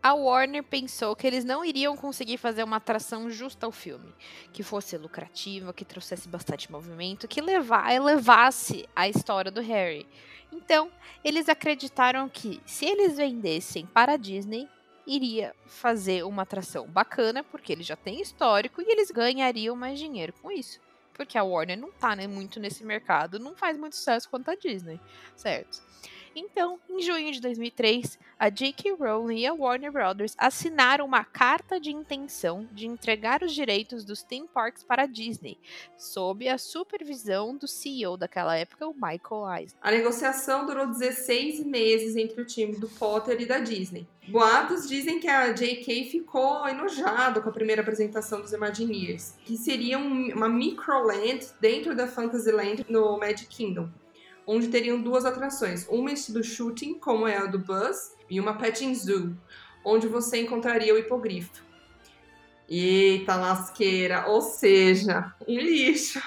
A 0.00 0.14
Warner 0.14 0.62
pensou 0.62 1.16
que 1.16 1.26
eles 1.26 1.44
não 1.44 1.64
iriam 1.64 1.96
conseguir 1.96 2.36
fazer 2.36 2.62
uma 2.62 2.76
atração 2.76 3.28
justa 3.28 3.66
ao 3.66 3.72
filme, 3.72 4.14
que 4.52 4.62
fosse 4.62 4.96
lucrativa, 4.96 5.72
que 5.72 5.84
trouxesse 5.84 6.28
bastante 6.28 6.70
movimento, 6.70 7.26
que 7.26 7.40
levar, 7.40 7.92
elevasse 7.92 8.88
a 8.94 9.08
história 9.08 9.50
do 9.50 9.60
Harry. 9.60 10.06
Então, 10.52 10.90
eles 11.24 11.48
acreditaram 11.48 12.28
que 12.28 12.60
se 12.64 12.86
eles 12.86 13.16
vendessem 13.16 13.86
para 13.86 14.12
a 14.12 14.16
Disney, 14.16 14.68
iria 15.04 15.54
fazer 15.66 16.24
uma 16.24 16.42
atração 16.42 16.86
bacana, 16.86 17.42
porque 17.42 17.72
ele 17.72 17.82
já 17.82 17.96
tem 17.96 18.20
histórico 18.20 18.80
e 18.80 18.90
eles 18.90 19.10
ganhariam 19.10 19.74
mais 19.74 19.98
dinheiro 19.98 20.32
com 20.40 20.50
isso. 20.50 20.80
Porque 21.12 21.36
a 21.36 21.42
Warner 21.42 21.76
não 21.76 21.90
tá 21.90 22.14
né, 22.14 22.28
muito 22.28 22.60
nesse 22.60 22.84
mercado, 22.84 23.40
não 23.40 23.56
faz 23.56 23.76
muito 23.76 23.96
sucesso 23.96 24.28
quanto 24.30 24.50
a 24.50 24.54
Disney, 24.54 25.00
certo? 25.34 25.82
Então, 26.34 26.78
em 26.88 27.00
junho 27.00 27.32
de 27.32 27.40
2003, 27.40 28.18
a 28.38 28.48
J.K. 28.48 28.92
Rowling 28.92 29.40
e 29.40 29.46
a 29.46 29.52
Warner 29.52 29.90
Brothers 29.90 30.34
assinaram 30.38 31.04
uma 31.04 31.24
carta 31.24 31.80
de 31.80 31.90
intenção 31.90 32.68
de 32.72 32.86
entregar 32.86 33.42
os 33.42 33.52
direitos 33.52 34.04
dos 34.04 34.22
theme 34.22 34.48
parks 34.48 34.84
para 34.84 35.02
a 35.02 35.06
Disney, 35.06 35.58
sob 35.96 36.48
a 36.48 36.58
supervisão 36.58 37.56
do 37.56 37.66
CEO 37.66 38.16
daquela 38.16 38.56
época, 38.56 38.86
o 38.86 38.94
Michael 38.94 39.58
Eisner. 39.58 39.80
A 39.80 39.90
negociação 39.90 40.66
durou 40.66 40.86
16 40.86 41.64
meses 41.64 42.16
entre 42.16 42.40
o 42.40 42.44
time 42.44 42.76
do 42.76 42.88
Potter 42.88 43.40
e 43.40 43.46
da 43.46 43.58
Disney. 43.58 44.06
Boatos 44.28 44.86
dizem 44.86 45.18
que 45.18 45.26
a 45.26 45.52
J.K. 45.52 46.10
ficou 46.10 46.68
enojada 46.68 47.40
com 47.40 47.48
a 47.48 47.52
primeira 47.52 47.80
apresentação 47.80 48.40
dos 48.40 48.52
Imagineers, 48.52 49.34
que 49.44 49.56
seria 49.56 49.98
um, 49.98 50.28
uma 50.34 50.48
microland 50.48 51.48
dentro 51.60 51.96
da 51.96 52.06
Fantasyland 52.06 52.84
no 52.88 53.18
Magic 53.18 53.46
Kingdom 53.46 53.88
onde 54.48 54.68
teriam 54.68 54.98
duas 54.98 55.26
atrações, 55.26 55.86
uma 55.90 56.10
estilo 56.10 56.42
shooting, 56.42 56.94
como 56.94 57.28
é 57.28 57.36
a 57.36 57.44
do 57.44 57.58
Buzz, 57.58 58.16
e 58.30 58.40
uma 58.40 58.56
petting 58.56 58.94
zoo, 58.94 59.36
onde 59.84 60.08
você 60.08 60.40
encontraria 60.40 60.94
o 60.94 60.98
hipogrifo. 60.98 61.62
Eita 62.66 63.36
lasqueira, 63.36 64.26
ou 64.26 64.40
seja, 64.40 65.34
um 65.46 65.54
lixo. 65.54 66.22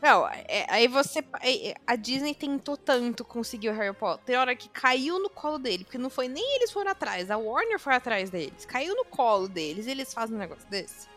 Não, 0.00 0.28
é, 0.28 0.66
aí 0.68 0.86
você. 0.86 1.18
É, 1.42 1.74
a 1.84 1.96
Disney 1.96 2.32
tentou 2.32 2.76
tanto 2.76 3.24
conseguir 3.24 3.70
o 3.70 3.72
Harry 3.72 3.94
Potter. 3.94 4.24
Tem 4.24 4.36
hora 4.36 4.54
que 4.54 4.68
caiu 4.68 5.18
no 5.20 5.28
colo 5.28 5.58
dele, 5.58 5.82
porque 5.82 5.98
não 5.98 6.10
foi 6.10 6.28
nem 6.28 6.56
eles 6.56 6.70
foram 6.70 6.92
atrás, 6.92 7.28
a 7.28 7.36
Warner 7.36 7.80
foi 7.80 7.94
atrás 7.94 8.30
deles. 8.30 8.64
Caiu 8.64 8.94
no 8.94 9.04
colo 9.04 9.48
deles 9.48 9.88
e 9.88 9.90
eles 9.90 10.14
fazem 10.14 10.36
um 10.36 10.38
negócio 10.38 10.68
desse. 10.70 11.08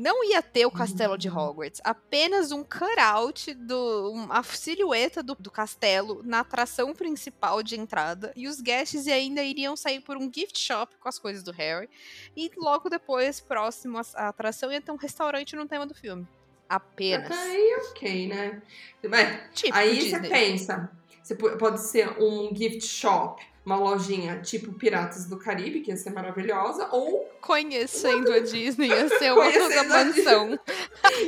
Não 0.00 0.24
ia 0.24 0.40
ter 0.40 0.64
o 0.64 0.70
castelo 0.70 1.18
de 1.18 1.28
Uhum. 1.28 1.36
Hogwarts, 1.36 1.78
apenas 1.84 2.52
um 2.52 2.64
cutout 2.64 3.52
do 3.52 4.12
um- 4.14 4.32
a 4.32 4.42
silhueta 4.42 5.22
do, 5.22 5.34
do 5.38 5.50
castelo 5.50 6.22
na 6.24 6.40
atração 6.40 6.94
principal 6.94 7.62
de 7.62 7.78
entrada 7.78 8.32
e 8.34 8.48
os 8.48 8.62
guests 8.62 9.06
ainda 9.06 9.42
iriam 9.42 9.76
sair 9.76 10.00
por 10.00 10.16
um 10.16 10.30
gift 10.34 10.58
shop 10.58 10.96
com 10.98 11.06
as 11.08 11.18
coisas 11.18 11.42
do 11.42 11.52
Harry 11.52 11.90
e 12.34 12.50
logo 12.56 12.88
depois 12.88 13.40
próximo 13.40 13.98
à 14.14 14.28
atração 14.28 14.72
ia 14.72 14.80
ter 14.80 14.90
um 14.90 14.96
restaurante 14.96 15.54
no 15.54 15.68
tema 15.68 15.84
do 15.86 15.94
filme. 15.94 16.26
Apenas. 16.66 17.26
Até 17.30 17.34
aí, 17.42 17.76
ok, 17.90 18.28
né? 18.28 18.62
Mas, 19.06 19.50
Tipo 19.54 19.76
aí 19.76 20.08
você 20.10 20.20
pensa, 20.20 20.90
você 21.22 21.34
po- 21.34 21.56
pode 21.58 21.80
ser 21.82 22.08
um 22.22 22.54
gift 22.56 22.86
shop, 22.86 23.42
uma 23.64 23.76
lojinha 23.76 24.40
tipo 24.40 24.72
Piratas 24.72 25.26
do 25.26 25.36
Caribe, 25.38 25.80
que 25.80 25.90
ia 25.90 25.96
ser 25.96 26.10
maravilhosa, 26.10 26.88
ou 26.90 27.28
Conhecendo 27.40 28.32
a 28.32 28.38
Disney, 28.40 28.88
ia 28.90 29.08
ser 29.08 29.32
uma 29.32 29.42
coisa 29.44 29.58
Conhecendo 29.60 29.92
a 29.92 30.04
mansão. 30.04 30.58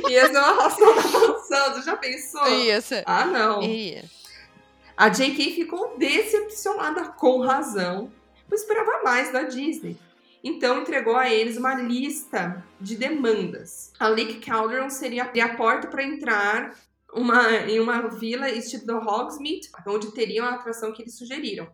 ia 0.09 0.25
ser 0.31 0.37
uma 0.37 0.63
ração 0.63 0.95
da 0.95 1.01
maçã, 1.29 1.73
você 1.73 1.81
já 1.83 1.95
pensou? 1.97 2.47
Ia 2.49 2.81
ser. 2.81 3.03
Ah, 3.05 3.25
não. 3.25 3.61
Ia. 3.61 4.03
A 4.95 5.09
JK 5.09 5.55
ficou 5.55 5.95
decepcionada 5.97 7.09
com 7.09 7.39
razão, 7.39 8.11
pois 8.47 8.61
esperava 8.61 9.01
mais 9.03 9.31
da 9.31 9.43
Disney. 9.43 9.97
Então 10.43 10.81
entregou 10.81 11.15
a 11.15 11.29
eles 11.29 11.57
uma 11.57 11.73
lista 11.75 12.63
de 12.79 12.95
demandas. 12.95 13.91
A 13.99 14.07
Lake 14.09 14.39
Calderon 14.39 14.89
seria 14.89 15.23
a 15.23 15.55
porta 15.55 15.87
para 15.87 16.03
entrar 16.03 16.75
uma- 17.13 17.55
em 17.61 17.79
uma 17.79 18.07
vila 18.09 18.49
estilo 18.49 18.85
do 18.85 18.97
Hogsmeade, 18.97 19.69
onde 19.87 20.11
teriam 20.11 20.45
a 20.45 20.55
atração 20.55 20.91
que 20.91 21.01
eles 21.01 21.17
sugeriram. 21.17 21.67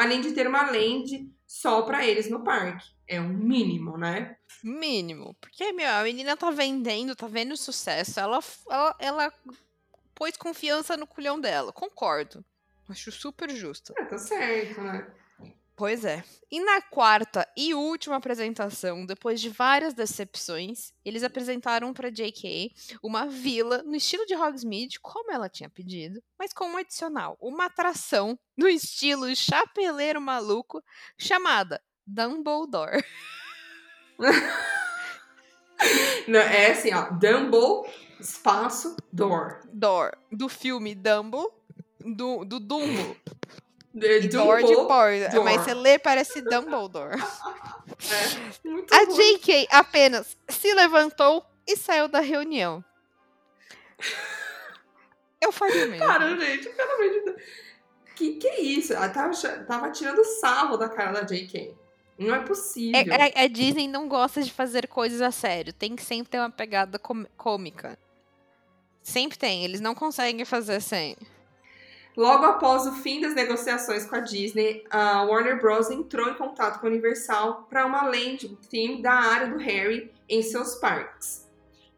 Além 0.00 0.22
de 0.22 0.32
ter 0.32 0.46
uma 0.46 0.70
land 0.70 1.30
só 1.46 1.82
para 1.82 2.06
eles 2.06 2.30
no 2.30 2.42
parque. 2.42 2.88
É 3.06 3.20
o 3.20 3.28
mínimo, 3.28 3.98
né? 3.98 4.34
Mínimo. 4.64 5.36
Porque, 5.38 5.72
meu, 5.72 5.90
a 5.90 6.02
menina 6.02 6.38
tá 6.38 6.50
vendendo, 6.50 7.14
tá 7.14 7.26
vendo 7.26 7.54
sucesso. 7.54 8.18
Ela, 8.18 8.40
ela, 8.70 8.96
ela 8.98 9.32
pôs 10.14 10.38
confiança 10.38 10.96
no 10.96 11.06
culhão 11.06 11.38
dela. 11.38 11.70
Concordo. 11.70 12.42
Acho 12.88 13.12
super 13.12 13.50
justo. 13.50 13.92
É, 13.98 14.06
tá 14.06 14.16
certo, 14.16 14.80
né? 14.80 15.06
Pois 15.80 16.04
é. 16.04 16.22
E 16.50 16.62
na 16.62 16.82
quarta 16.82 17.48
e 17.56 17.72
última 17.72 18.16
apresentação, 18.16 19.06
depois 19.06 19.40
de 19.40 19.48
várias 19.48 19.94
decepções, 19.94 20.92
eles 21.02 21.22
apresentaram 21.22 21.94
para 21.94 22.10
J.K. 22.10 22.70
uma 23.02 23.26
vila 23.26 23.82
no 23.82 23.96
estilo 23.96 24.26
de 24.26 24.34
Hogsmeade, 24.34 25.00
como 25.00 25.32
ela 25.32 25.48
tinha 25.48 25.70
pedido, 25.70 26.22
mas 26.38 26.52
com 26.52 26.66
um 26.66 26.76
adicional, 26.76 27.38
uma 27.40 27.64
atração 27.64 28.38
no 28.58 28.68
estilo 28.68 29.34
chapeleiro 29.34 30.20
maluco 30.20 30.84
chamada 31.16 31.80
Dumbledore. 32.06 33.02
Não, 36.28 36.40
É 36.40 36.72
assim, 36.72 36.92
ó. 36.92 37.08
Dumble, 37.12 37.90
espaço, 38.20 38.98
door. 39.10 39.62
Door, 39.72 40.12
do 40.30 40.46
filme 40.46 40.94
Dumbo, 40.94 41.50
do, 42.00 42.44
do 42.44 42.60
Dumbo. 42.60 43.16
E 43.92 44.28
Door 44.28 44.62
de 44.62 44.74
door. 44.74 45.44
Mas 45.44 45.62
você 45.62 45.74
lê, 45.74 45.98
parece 45.98 46.40
Dumbledore. 46.42 47.16
É, 48.00 48.68
muito 48.68 48.94
A 48.94 48.98
ruim. 49.04 49.14
J.K. 49.14 49.68
apenas 49.70 50.36
se 50.48 50.72
levantou 50.72 51.44
e 51.66 51.76
saiu 51.76 52.08
da 52.08 52.20
reunião. 52.20 52.82
Eu 55.40 55.52
faria 55.52 55.86
mesmo. 55.86 56.06
Cara, 56.06 56.34
gente, 56.38 56.68
pelo 56.70 56.92
amor 56.92 57.10
de 57.10 57.20
Deus. 57.24 57.42
Que 58.14 58.36
que 58.36 58.46
é 58.46 58.60
isso? 58.60 58.92
Ela 58.92 59.08
tava, 59.08 59.32
tava 59.66 59.90
tirando 59.90 60.24
sarro 60.24 60.76
da 60.76 60.88
cara 60.88 61.12
da 61.12 61.22
JK. 61.22 61.74
Não 62.18 62.34
é 62.34 62.40
possível. 62.40 63.00
É, 63.00 63.32
é- 63.34 63.44
a 63.44 63.48
Disney 63.48 63.88
não 63.88 64.08
gosta 64.08 64.42
de 64.42 64.52
fazer 64.52 64.86
coisas 64.86 65.20
a 65.22 65.30
sério. 65.30 65.72
Tem 65.72 65.96
que 65.96 66.02
sempre 66.02 66.30
ter 66.30 66.38
uma 66.38 66.50
pegada 66.50 66.98
cômica. 66.98 67.98
Sempre 69.02 69.38
tem. 69.38 69.64
Eles 69.64 69.80
não 69.80 69.94
conseguem 69.94 70.44
fazer 70.44 70.80
sem. 70.80 71.16
Logo 72.16 72.44
após 72.44 72.86
o 72.86 72.92
fim 72.92 73.20
das 73.20 73.34
negociações 73.34 74.04
com 74.04 74.16
a 74.16 74.20
Disney, 74.20 74.84
a 74.90 75.22
Warner 75.22 75.60
Bros. 75.60 75.90
entrou 75.90 76.28
em 76.28 76.34
contato 76.34 76.80
com 76.80 76.86
a 76.86 76.90
Universal 76.90 77.66
para 77.68 77.86
uma 77.86 78.04
land 78.04 78.48
theme 78.68 79.00
da 79.00 79.12
área 79.12 79.46
do 79.46 79.58
Harry 79.58 80.12
em 80.28 80.42
seus 80.42 80.74
parques. 80.74 81.48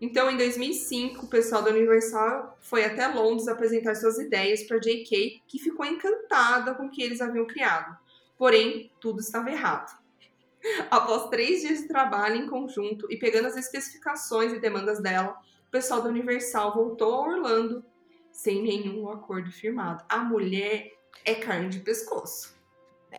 Então, 0.00 0.30
em 0.30 0.36
2005, 0.36 1.24
o 1.24 1.28
pessoal 1.28 1.62
da 1.62 1.70
Universal 1.70 2.58
foi 2.60 2.84
até 2.84 3.06
Londres 3.06 3.46
apresentar 3.46 3.94
suas 3.94 4.18
ideias 4.18 4.64
para 4.64 4.78
JK, 4.78 5.42
que 5.46 5.58
ficou 5.58 5.86
encantada 5.86 6.74
com 6.74 6.86
o 6.86 6.90
que 6.90 7.02
eles 7.02 7.20
haviam 7.20 7.46
criado. 7.46 7.96
Porém, 8.36 8.90
tudo 9.00 9.20
estava 9.20 9.50
errado. 9.50 9.96
Após 10.90 11.30
três 11.30 11.62
dias 11.62 11.82
de 11.82 11.88
trabalho 11.88 12.34
em 12.34 12.48
conjunto 12.48 13.06
e 13.10 13.16
pegando 13.16 13.46
as 13.46 13.56
especificações 13.56 14.52
e 14.52 14.58
demandas 14.58 15.00
dela, 15.00 15.38
o 15.68 15.70
pessoal 15.70 16.02
da 16.02 16.08
Universal 16.08 16.74
voltou 16.74 17.14
a 17.14 17.28
Orlando 17.28 17.84
sem 18.32 18.62
nenhum 18.62 19.08
acordo 19.08 19.50
firmado. 19.52 20.04
A 20.08 20.18
mulher 20.18 20.92
é 21.24 21.34
carne 21.34 21.68
de 21.68 21.80
pescoço. 21.80 22.56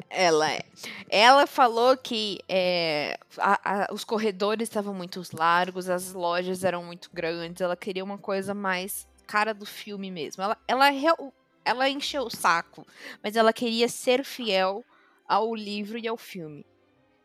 Ela 0.10 0.52
é. 0.52 0.64
Ela 1.08 1.46
falou 1.46 1.96
que 1.96 2.40
é, 2.50 3.16
a- 3.38 3.84
a- 3.84 3.94
os 3.94 4.04
corredores 4.04 4.68
estavam 4.68 4.94
muito 4.94 5.22
largos, 5.34 5.88
as 5.88 6.14
lojas 6.14 6.64
eram 6.64 6.84
muito 6.84 7.10
grandes. 7.14 7.62
Ela 7.62 7.76
queria 7.78 8.04
uma 8.04 8.18
coisa 8.18 8.56
mais 8.56 9.08
cara 9.28 9.54
do 9.54 9.66
filme 9.68 10.10
mesmo. 10.10 10.42
Ela, 10.42 10.58
ela, 10.68 10.90
real- 10.90 11.32
ela 11.64 11.88
encheu 11.90 12.24
o 12.24 12.36
saco, 12.36 12.86
mas 13.22 13.36
ela 13.36 13.54
queria 13.54 13.88
ser 13.88 14.26
fiel 14.26 14.84
ao 15.28 15.54
livro 15.54 15.98
e 16.00 16.08
ao 16.08 16.18
filme. 16.18 16.66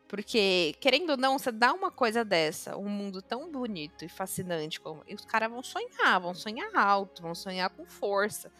Porque, 0.09 0.75
querendo 0.81 1.11
ou 1.11 1.17
não, 1.17 1.37
você 1.37 1.51
dá 1.51 1.71
uma 1.71 1.91
coisa 1.91 2.25
dessa, 2.25 2.75
um 2.75 2.89
mundo 2.89 3.21
tão 3.21 3.51
bonito 3.51 4.03
e 4.03 4.09
fascinante 4.09 4.81
como. 4.81 5.03
E 5.07 5.13
os 5.13 5.23
caras 5.23 5.51
vão 5.51 5.61
sonhar, 5.61 6.19
vão 6.19 6.33
sonhar 6.33 6.75
alto, 6.75 7.21
vão 7.21 7.35
sonhar 7.35 7.69
com 7.69 7.85
força. 7.85 8.51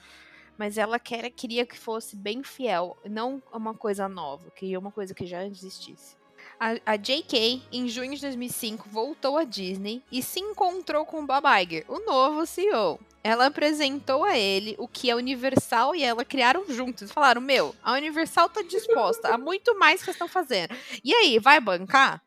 Mas 0.56 0.78
ela 0.78 1.00
quer, 1.00 1.28
queria 1.32 1.66
que 1.66 1.76
fosse 1.76 2.16
bem 2.16 2.44
fiel, 2.44 2.96
não 3.04 3.42
uma 3.52 3.74
coisa 3.74 4.08
nova, 4.08 4.52
queria 4.52 4.78
uma 4.78 4.92
coisa 4.92 5.16
que 5.16 5.26
já 5.26 5.44
existisse. 5.44 6.19
A, 6.60 6.94
a 6.94 6.96
J.K., 6.98 7.62
em 7.72 7.88
junho 7.88 8.14
de 8.16 8.22
2005, 8.22 8.90
voltou 8.90 9.38
à 9.38 9.46
Disney 9.46 10.04
e 10.12 10.22
se 10.22 10.42
encontrou 10.42 11.06
com 11.06 11.26
Bob 11.26 11.46
Iger, 11.64 11.86
o 11.88 12.00
novo 12.06 12.46
CEO. 12.46 13.00
Ela 13.24 13.46
apresentou 13.46 14.26
a 14.26 14.38
ele 14.38 14.76
o 14.78 14.88
que 14.88 15.10
a 15.10 15.16
Universal 15.16 15.96
e 15.96 16.04
ela 16.04 16.26
criaram 16.26 16.66
juntos. 16.68 17.12
Falaram: 17.12 17.40
Meu, 17.40 17.74
a 17.82 17.94
Universal 17.94 18.50
tá 18.50 18.62
disposta 18.62 19.30
a 19.30 19.38
muito 19.38 19.78
mais 19.80 20.04
que 20.04 20.12
estão 20.12 20.28
fazendo. 20.28 20.76
E 21.04 21.14
aí, 21.14 21.40
vai 21.40 21.62
bancar? 21.62 22.22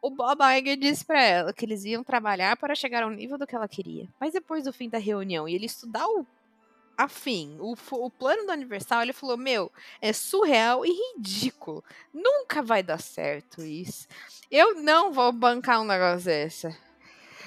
O 0.00 0.10
Bob 0.10 0.40
Iger 0.42 0.76
disse 0.76 1.04
pra 1.04 1.22
ela 1.22 1.52
que 1.52 1.64
eles 1.64 1.84
iam 1.84 2.02
trabalhar 2.02 2.56
para 2.56 2.74
chegar 2.74 3.02
ao 3.02 3.10
nível 3.10 3.36
do 3.36 3.46
que 3.46 3.54
ela 3.54 3.68
queria. 3.68 4.08
Mas 4.18 4.32
depois 4.32 4.64
do 4.64 4.72
fim 4.72 4.88
da 4.88 4.98
reunião 4.98 5.48
e 5.48 5.54
ele 5.54 5.66
estudar 5.66 6.06
o 6.06 6.26
afim, 6.98 7.56
o, 7.60 7.76
o 7.92 8.10
plano 8.10 8.44
da 8.44 8.54
Universal, 8.54 9.02
ele 9.02 9.12
falou: 9.12 9.36
Meu, 9.36 9.70
é 10.02 10.12
surreal 10.12 10.84
e 10.84 10.90
ridículo. 10.90 11.84
Nunca 12.12 12.60
vai 12.60 12.82
dar 12.82 13.00
certo 13.00 13.62
isso. 13.62 14.08
Eu 14.50 14.74
não 14.82 15.12
vou 15.12 15.30
bancar 15.30 15.80
um 15.80 15.84
negócio 15.84 16.24
desse. 16.24 16.76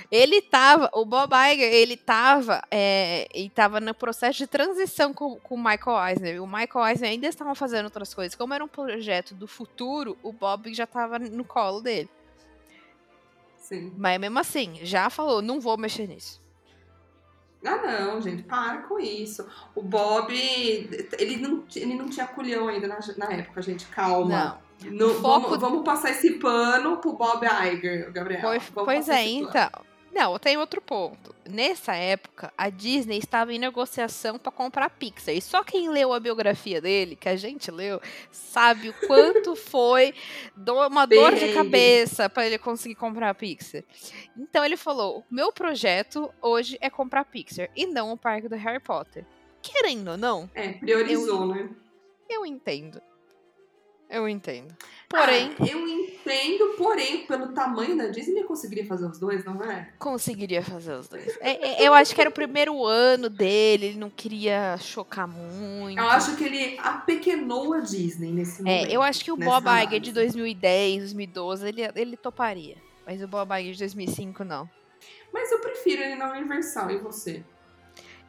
Ele 0.10 0.42
tava, 0.42 0.90
o 0.94 1.06
Bob 1.06 1.34
Iger, 1.34 1.74
ele 1.74 1.96
tava, 1.96 2.62
é, 2.70 3.28
ele 3.34 3.50
tava 3.50 3.80
no 3.80 3.94
processo 3.94 4.40
de 4.40 4.48
transição 4.48 5.14
com, 5.14 5.40
com 5.40 5.56
o 5.56 5.58
Michael 5.58 6.10
Eisner. 6.10 6.44
O 6.44 6.48
Michael 6.48 6.88
Eisner 6.88 7.12
ainda 7.12 7.28
estava 7.28 7.56
fazendo 7.56 7.86
outras 7.86 8.14
coisas. 8.14 8.36
Como 8.36 8.54
era 8.54 8.64
um 8.64 8.68
projeto 8.68 9.34
do 9.34 9.48
futuro, 9.48 10.18
o 10.22 10.34
Bob 10.34 10.74
já 10.74 10.86
tava 10.86 11.18
no 11.18 11.46
colo 11.46 11.80
dele. 11.80 12.10
Sim. 13.58 13.94
Mas 13.98 14.20
mesmo 14.20 14.38
assim, 14.38 14.80
já 14.84 15.10
falou, 15.10 15.42
não 15.42 15.62
vou 15.62 15.78
mexer 15.78 16.08
nisso. 16.08 16.42
Ah, 17.64 17.78
não, 17.78 18.20
gente, 18.22 18.44
para 18.44 18.80
com 18.84 19.00
isso. 19.00 19.46
O 19.76 19.82
Bob, 19.84 20.34
ele 20.34 21.38
não, 21.38 21.64
ele 21.76 21.94
não 21.96 22.10
tinha 22.10 22.26
culhão 22.26 22.68
ainda 22.68 22.88
na, 22.88 23.00
na 23.18 23.32
época, 23.34 23.62
gente, 23.62 23.86
calma. 23.88 24.60
Não, 24.84 25.12
O 25.12 25.14
foco- 25.16 25.42
vamos, 25.42 25.60
vamos 25.60 25.84
passar 25.86 26.10
esse 26.10 26.40
pano 26.40 26.98
pro 26.98 27.14
Bob 27.14 27.46
Iger, 27.46 28.12
Gabriel. 28.12 28.42
Pois, 28.42 28.64
pois 28.74 29.10
é, 29.10 29.28
então. 29.28 29.70
Não, 30.14 30.38
tem 30.38 30.58
outro 30.58 30.82
ponto. 30.82 31.34
Nessa 31.50 31.96
época, 31.96 32.54
a 32.58 32.70
Disney 32.70 33.18
estava 33.18 33.54
em 33.54 33.58
negociação 33.60 34.38
para 34.38 34.52
comprar 34.52 34.86
a 34.86 34.90
Pixar. 34.90 35.34
E 35.34 35.42
só 35.42 35.64
quem 35.64 35.90
leu 35.90 36.14
a 36.14 36.20
biografia 36.20 36.82
dele, 36.82 37.16
que 37.16 37.30
a 37.30 37.36
gente 37.36 37.72
leu, 37.72 38.00
sabe 38.32 38.90
o 38.90 38.94
quanto 39.08 39.56
foi 39.56 40.14
do- 40.56 40.74
uma 40.88 41.06
dor 41.06 41.34
de 41.36 41.54
cabeça 41.54 42.30
para 42.30 42.46
ele 42.46 42.58
conseguir 42.58 42.96
comprar 42.96 43.30
a 43.30 43.34
Pixar. 43.34 43.84
Então 44.38 44.64
ele 44.66 44.76
falou: 44.78 45.20
o 45.20 45.34
meu 45.34 45.52
projeto 45.52 46.32
hoje 46.42 46.78
é 46.82 46.90
comprar 46.90 47.22
a 47.22 47.26
Pixar 47.26 47.70
e 47.76 47.86
não 47.86 48.12
o 48.12 48.18
parque 48.18 48.50
do 48.50 48.56
Harry 48.56 48.80
Potter. 48.82 49.26
Querendo 49.62 50.12
ou 50.12 50.18
não, 50.18 50.50
É, 50.54 50.70
priorizou, 50.74 51.46
né? 51.46 51.70
eu 52.30 52.46
entendo. 52.46 53.02
Eu 54.12 54.28
entendo. 54.28 54.76
Porém, 55.08 55.56
Ah, 55.60 55.66
eu 55.66 55.88
entendo, 55.88 56.76
porém, 56.78 57.26
pelo 57.26 57.54
tamanho 57.54 57.98
da 57.98 58.08
Disney, 58.08 58.40
ele 58.40 58.44
conseguiria 58.44 58.86
fazer 58.86 59.06
os 59.06 59.18
dois, 59.18 59.44
não 59.46 59.62
é? 59.64 59.90
conseguiria 59.98 60.62
fazer 60.62 60.94
os 60.94 61.08
dois. 61.08 61.38
É, 61.40 61.84
é, 61.84 61.88
eu 61.88 61.94
acho 61.94 62.14
que 62.14 62.20
era 62.20 62.30
o 62.30 62.34
primeiro 62.34 62.86
ano 62.86 63.30
dele, 63.30 63.88
ele 63.88 63.98
não 63.98 64.10
queria 64.10 64.78
chocar 64.78 65.28
muito. 65.28 65.98
Eu 65.98 66.10
acho 66.10 66.36
que 66.36 66.44
ele 66.44 66.78
apequenou 66.80 67.74
a 67.74 67.80
Disney 67.80 68.32
nesse 68.32 68.62
momento. 68.62 68.90
É, 68.90 68.96
eu 68.96 69.02
acho 69.02 69.24
que 69.24 69.32
o 69.32 69.38
Bob 69.38 69.66
Iger 69.84 70.00
de 70.00 70.12
2010, 70.12 71.00
2012, 71.00 71.68
ele, 71.68 71.82
ele 71.96 72.18
toparia. 72.18 72.76
Mas 73.06 73.22
o 73.22 73.28
Bob 73.28 73.50
Iger 73.60 73.74
de 73.74 73.80
2005, 73.80 74.44
não. 74.44 74.70
Mas 75.34 75.52
eu 75.52 75.60
prefiro 75.60 76.02
ele 76.04 76.16
na 76.16 76.32
Universal, 76.32 76.92
e 76.92 76.98
você? 76.98 77.44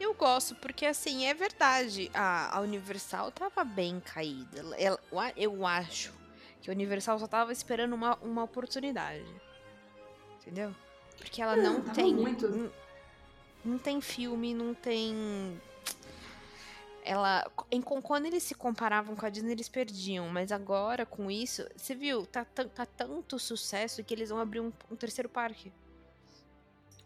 Eu 0.01 0.15
gosto, 0.15 0.55
porque 0.57 0.87
assim, 0.87 1.27
é 1.27 1.35
verdade. 1.35 2.11
A, 2.15 2.57
a 2.57 2.61
Universal 2.61 3.31
tava 3.31 3.65
bem 3.65 4.01
caída. 4.01 4.63
Ela, 4.79 4.99
eu 5.37 5.65
acho 5.67 6.13
que 6.61 6.71
a 6.71 6.73
Universal 6.73 7.19
só 7.19 7.27
tava 7.27 7.53
esperando 7.53 7.93
uma, 7.93 8.17
uma 8.17 8.45
oportunidade. 8.45 9.27
Entendeu? 10.41 10.75
Porque 11.17 11.41
ela 11.41 11.57
não 11.57 11.81
tava 11.81 11.95
tem. 11.95 12.15
muito. 12.15 12.49
Não, 12.49 12.73
não 13.65 13.79
tem 13.79 14.01
filme, 14.01 14.55
não 14.55 14.75
tem. 14.75 15.61
Ela. 17.05 17.49
Em, 17.71 17.81
quando 17.81 18.27
eles 18.27 18.43
se 18.43 18.55
comparavam 18.55 19.15
com 19.15 19.27
a 19.27 19.29
Disney, 19.29 19.53
eles 19.53 19.69
perdiam. 19.69 20.29
Mas 20.29 20.51
agora, 20.53 21.07
com 21.07 21.31
isso, 21.31 21.67
você 21.77 21.95
viu? 21.95 22.27
Tá, 22.27 22.45
tá, 22.45 22.65
tá 22.65 22.87
tanto 22.87 23.39
sucesso 23.39 24.03
que 24.03 24.15
eles 24.15 24.31
vão 24.31 24.39
abrir 24.39 24.61
um, 24.61 24.73
um 24.91 24.97
terceiro 24.97 25.29
parque. 25.29 25.73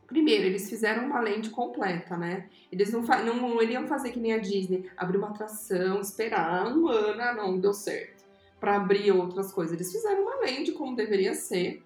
Primeiro, 0.06 0.44
eles 0.44 0.68
fizeram 0.68 1.06
uma 1.06 1.20
lente 1.20 1.50
completa, 1.50 2.16
né? 2.16 2.48
Eles 2.70 2.92
não, 2.92 3.02
não, 3.02 3.34
não 3.34 3.62
iriam 3.62 3.86
fazer 3.86 4.10
que 4.10 4.20
nem 4.20 4.32
a 4.32 4.38
Disney, 4.38 4.88
abrir 4.96 5.18
uma 5.18 5.30
atração, 5.30 6.00
esperar 6.00 6.66
um 6.66 6.88
ano, 6.88 7.20
ah, 7.20 7.34
não, 7.34 7.58
deu 7.58 7.74
certo, 7.74 8.24
Pra 8.60 8.76
abrir 8.76 9.10
outras 9.10 9.52
coisas. 9.52 9.74
Eles 9.74 9.92
fizeram 9.92 10.22
uma 10.22 10.40
lente 10.40 10.72
como 10.72 10.96
deveria 10.96 11.34
ser 11.34 11.82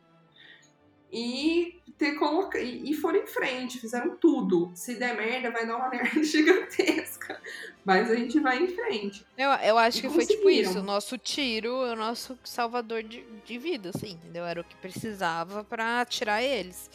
e 1.12 1.80
ter 1.98 2.12
coloca... 2.12 2.59
e 2.59 2.90
e 2.90 2.94
foram 2.94 3.20
em 3.20 3.26
frente, 3.26 3.78
fizeram 3.78 4.16
tudo. 4.16 4.70
Se 4.74 4.94
der 4.94 5.16
merda, 5.16 5.50
vai 5.50 5.66
dar 5.66 5.76
uma 5.76 5.88
merda 5.90 6.22
gigantesca, 6.22 7.40
mas 7.85 8.11
a 8.11 8.14
gente 8.14 8.38
vai 8.38 8.62
em 8.62 8.68
frente. 8.68 9.26
Eu, 9.37 9.50
eu 9.50 9.78
acho 9.78 9.98
E 9.98 10.02
que 10.02 10.09
foi 10.09 10.24
tipo 10.24 10.48
isso. 10.48 10.78
O 10.78 10.83
nosso 10.83 11.18
tiro 11.18 11.72
o 11.72 11.96
nosso 11.96 12.38
salvador 12.44 13.02
de, 13.02 13.24
de 13.44 13.59
vida, 13.59 13.90
assim, 13.94 14.12
entendeu? 14.12 14.44
Era 14.44 14.61
o 14.61 14.64
que 14.64 14.76
precisava 14.76 15.64
pra 15.64 16.04
tirar 16.04 16.42
eles. 16.42 16.88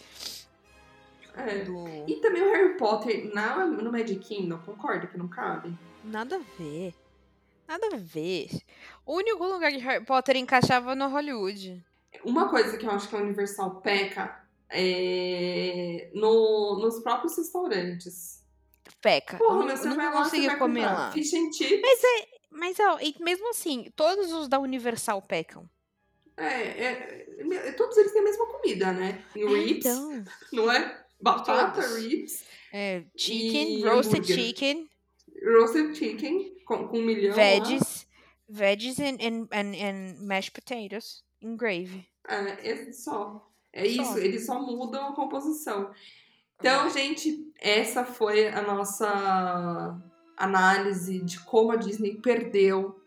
É. 1.38 1.64
Do... 1.64 1.86
E 2.08 2.16
também 2.22 2.42
o 2.42 2.52
Harry 2.52 2.78
Potter 2.78 3.34
na, 3.34 3.66
no 3.66 3.92
Magic 3.92 4.20
Kingdom, 4.20 4.58
concorda 4.60 5.08
que 5.08 5.18
não 5.18 5.28
cabe? 5.28 5.74
Nada 6.04 6.38
a 6.38 6.42
ver. 6.58 6.94
Nada 7.68 7.88
a 7.94 7.98
ver. 7.98 8.50
O 9.06 9.16
único 9.16 9.44
lugar 9.44 9.72
que 9.72 9.80
Harry 9.80 10.06
Potter 10.06 10.38
encaixava 10.38 10.96
no 10.96 11.08
Hollywood. 11.08 11.84
Uma 12.24 12.50
coisa 12.50 12.78
que 12.78 12.86
eu 12.86 12.92
acho 12.92 13.10
que 13.10 13.16
a 13.16 13.20
Universal 13.20 13.82
peca 13.82 14.46
é 14.70 16.10
no, 16.14 16.80
nos 16.80 17.00
próprios 17.00 17.38
restaurantes. 17.38 18.44
Peca. 19.02 19.38
Porra, 19.38 19.66
meu, 19.66 19.78
você 19.78 19.88
não 19.88 19.96
vai 19.96 20.06
lá, 20.06 20.12
você 20.12 20.24
conseguia 20.24 20.50
vai 20.50 20.58
comer 20.60 20.82
comprar 20.82 20.98
lá. 20.98 21.12
fish 21.12 21.34
and 21.34 21.52
chips. 21.52 21.82
Mas 21.82 22.04
é. 22.04 22.36
Mas 22.52 22.80
ó, 22.80 22.98
e 23.02 23.14
mesmo 23.20 23.50
assim, 23.50 23.92
todos 23.96 24.32
os 24.32 24.48
da 24.48 24.60
Universal 24.60 25.22
pecam. 25.22 25.70
É, 26.38 26.46
é, 26.46 27.28
é, 27.40 27.72
todos 27.74 27.98
eles 27.98 28.12
têm 28.12 28.22
a 28.22 28.26
mesma 28.26 28.46
comida, 28.46 28.94
né? 28.94 29.24
Em 29.36 29.44
É, 29.44 29.70
então. 29.70 30.24
não 30.54 30.72
é? 30.72 31.05
Batata, 31.26 31.82
Todos. 31.82 31.98
ribs, 32.04 32.44
É, 32.72 33.04
chicken, 33.18 33.80
E 33.80 33.84
roasted 33.84 34.18
hambúrguer. 34.22 34.36
chicken, 34.46 34.90
roasted 35.44 35.96
chicken 35.98 36.56
com, 36.66 36.88
com 36.88 37.00
um 37.00 37.04
milhão 37.06 37.32
lá. 37.32 37.36
veggies, 37.36 38.06
veggies 38.50 39.00
and, 39.00 39.18
and, 39.22 39.48
and, 39.52 39.76
and 39.76 40.16
mashed 40.22 40.52
potatoes 40.52 41.24
in 41.42 41.56
gravy. 41.58 42.06
É, 42.28 42.70
é 42.72 42.92
só. 42.92 43.50
É 43.74 43.84
Só. 43.90 44.02
isso, 44.04 44.18
eles 44.20 44.46
só 44.46 44.60
mudam 44.62 45.10
a 45.10 45.16
composição. 45.16 45.92
Então, 46.58 46.90
gente, 46.90 47.52
essa 47.60 48.06
foi 48.06 48.48
a 48.48 48.62
nossa 48.62 50.02
análise 50.38 51.20
de 51.20 51.40
como 51.42 51.72
a 51.72 51.76
Disney 51.76 52.16
perdeu 52.22 52.98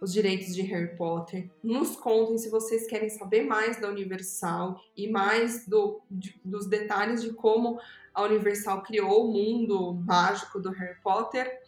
os 0.00 0.12
direitos 0.12 0.54
de 0.54 0.62
Harry 0.62 0.96
Potter. 0.96 1.50
Nos 1.62 1.96
contem 1.96 2.38
se 2.38 2.48
vocês 2.48 2.86
querem 2.86 3.08
saber 3.08 3.42
mais 3.44 3.80
da 3.80 3.88
Universal 3.88 4.80
e 4.96 5.08
mais 5.08 5.66
do, 5.66 6.00
de- 6.10 6.40
dos 6.44 6.66
detalhes 6.66 7.22
de 7.22 7.32
como 7.32 7.80
a 8.14 8.22
Universal 8.22 8.82
criou 8.82 9.28
o 9.28 9.32
mundo 9.32 9.94
mágico 9.94 10.60
do 10.60 10.70
Harry 10.70 11.00
Potter 11.02 11.60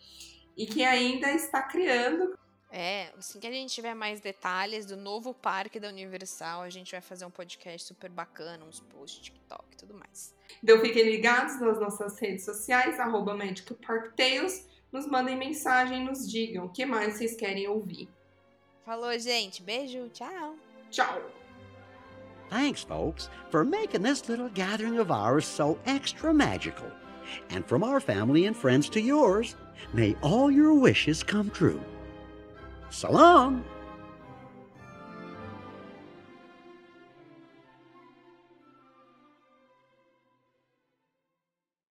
e 0.56 0.66
que 0.66 0.84
ainda 0.84 1.30
está 1.32 1.62
criando. 1.62 2.38
É, 2.72 3.10
assim 3.18 3.40
que 3.40 3.48
a 3.48 3.50
gente 3.52 3.74
tiver 3.74 3.94
mais 3.94 4.20
detalhes 4.20 4.86
do 4.86 4.96
novo 4.96 5.34
parque 5.34 5.80
da 5.80 5.88
Universal, 5.88 6.62
a 6.62 6.70
gente 6.70 6.92
vai 6.92 7.00
fazer 7.00 7.24
um 7.24 7.30
podcast 7.30 7.88
super 7.88 8.08
bacana, 8.10 8.64
uns 8.64 8.78
posts, 8.78 9.22
TikTok 9.22 9.64
e 9.72 9.76
tudo 9.76 9.94
mais. 9.94 10.32
Então 10.62 10.78
fiquem 10.80 11.02
ligados 11.02 11.60
nas 11.60 11.80
nossas 11.80 12.16
redes 12.20 12.44
sociais, 12.44 13.00
arroba 13.00 13.34
Magic 13.34 13.74
Park 13.74 14.14
Tales. 14.14 14.68
Nos 14.92 15.06
mandem 15.06 15.36
mensagem, 15.36 16.04
nos 16.04 16.28
digam 16.30 16.66
o 16.66 16.68
que 16.68 16.84
mais 16.86 17.14
vocês 17.14 17.34
querem 17.36 17.66
ouvir. 17.68 18.08
Falou, 18.90 19.16
gente. 19.20 19.62
Beijo. 19.62 20.10
Tchau. 20.12 20.56
Tchau! 20.90 21.22
Thanks, 22.48 22.82
folks, 22.82 23.30
for 23.48 23.64
making 23.64 24.02
this 24.02 24.28
little 24.28 24.48
gathering 24.48 24.98
of 24.98 25.12
ours 25.12 25.44
so 25.44 25.78
extra 25.86 26.34
magical. 26.34 26.90
And 27.50 27.64
from 27.64 27.84
our 27.84 28.00
family 28.00 28.46
and 28.46 28.56
friends 28.56 28.88
to 28.88 29.00
yours, 29.00 29.54
may 29.92 30.16
all 30.22 30.50
your 30.50 30.74
wishes 30.74 31.22
come 31.22 31.50
true. 31.50 31.80
So 32.90 33.12
long! 33.12 33.64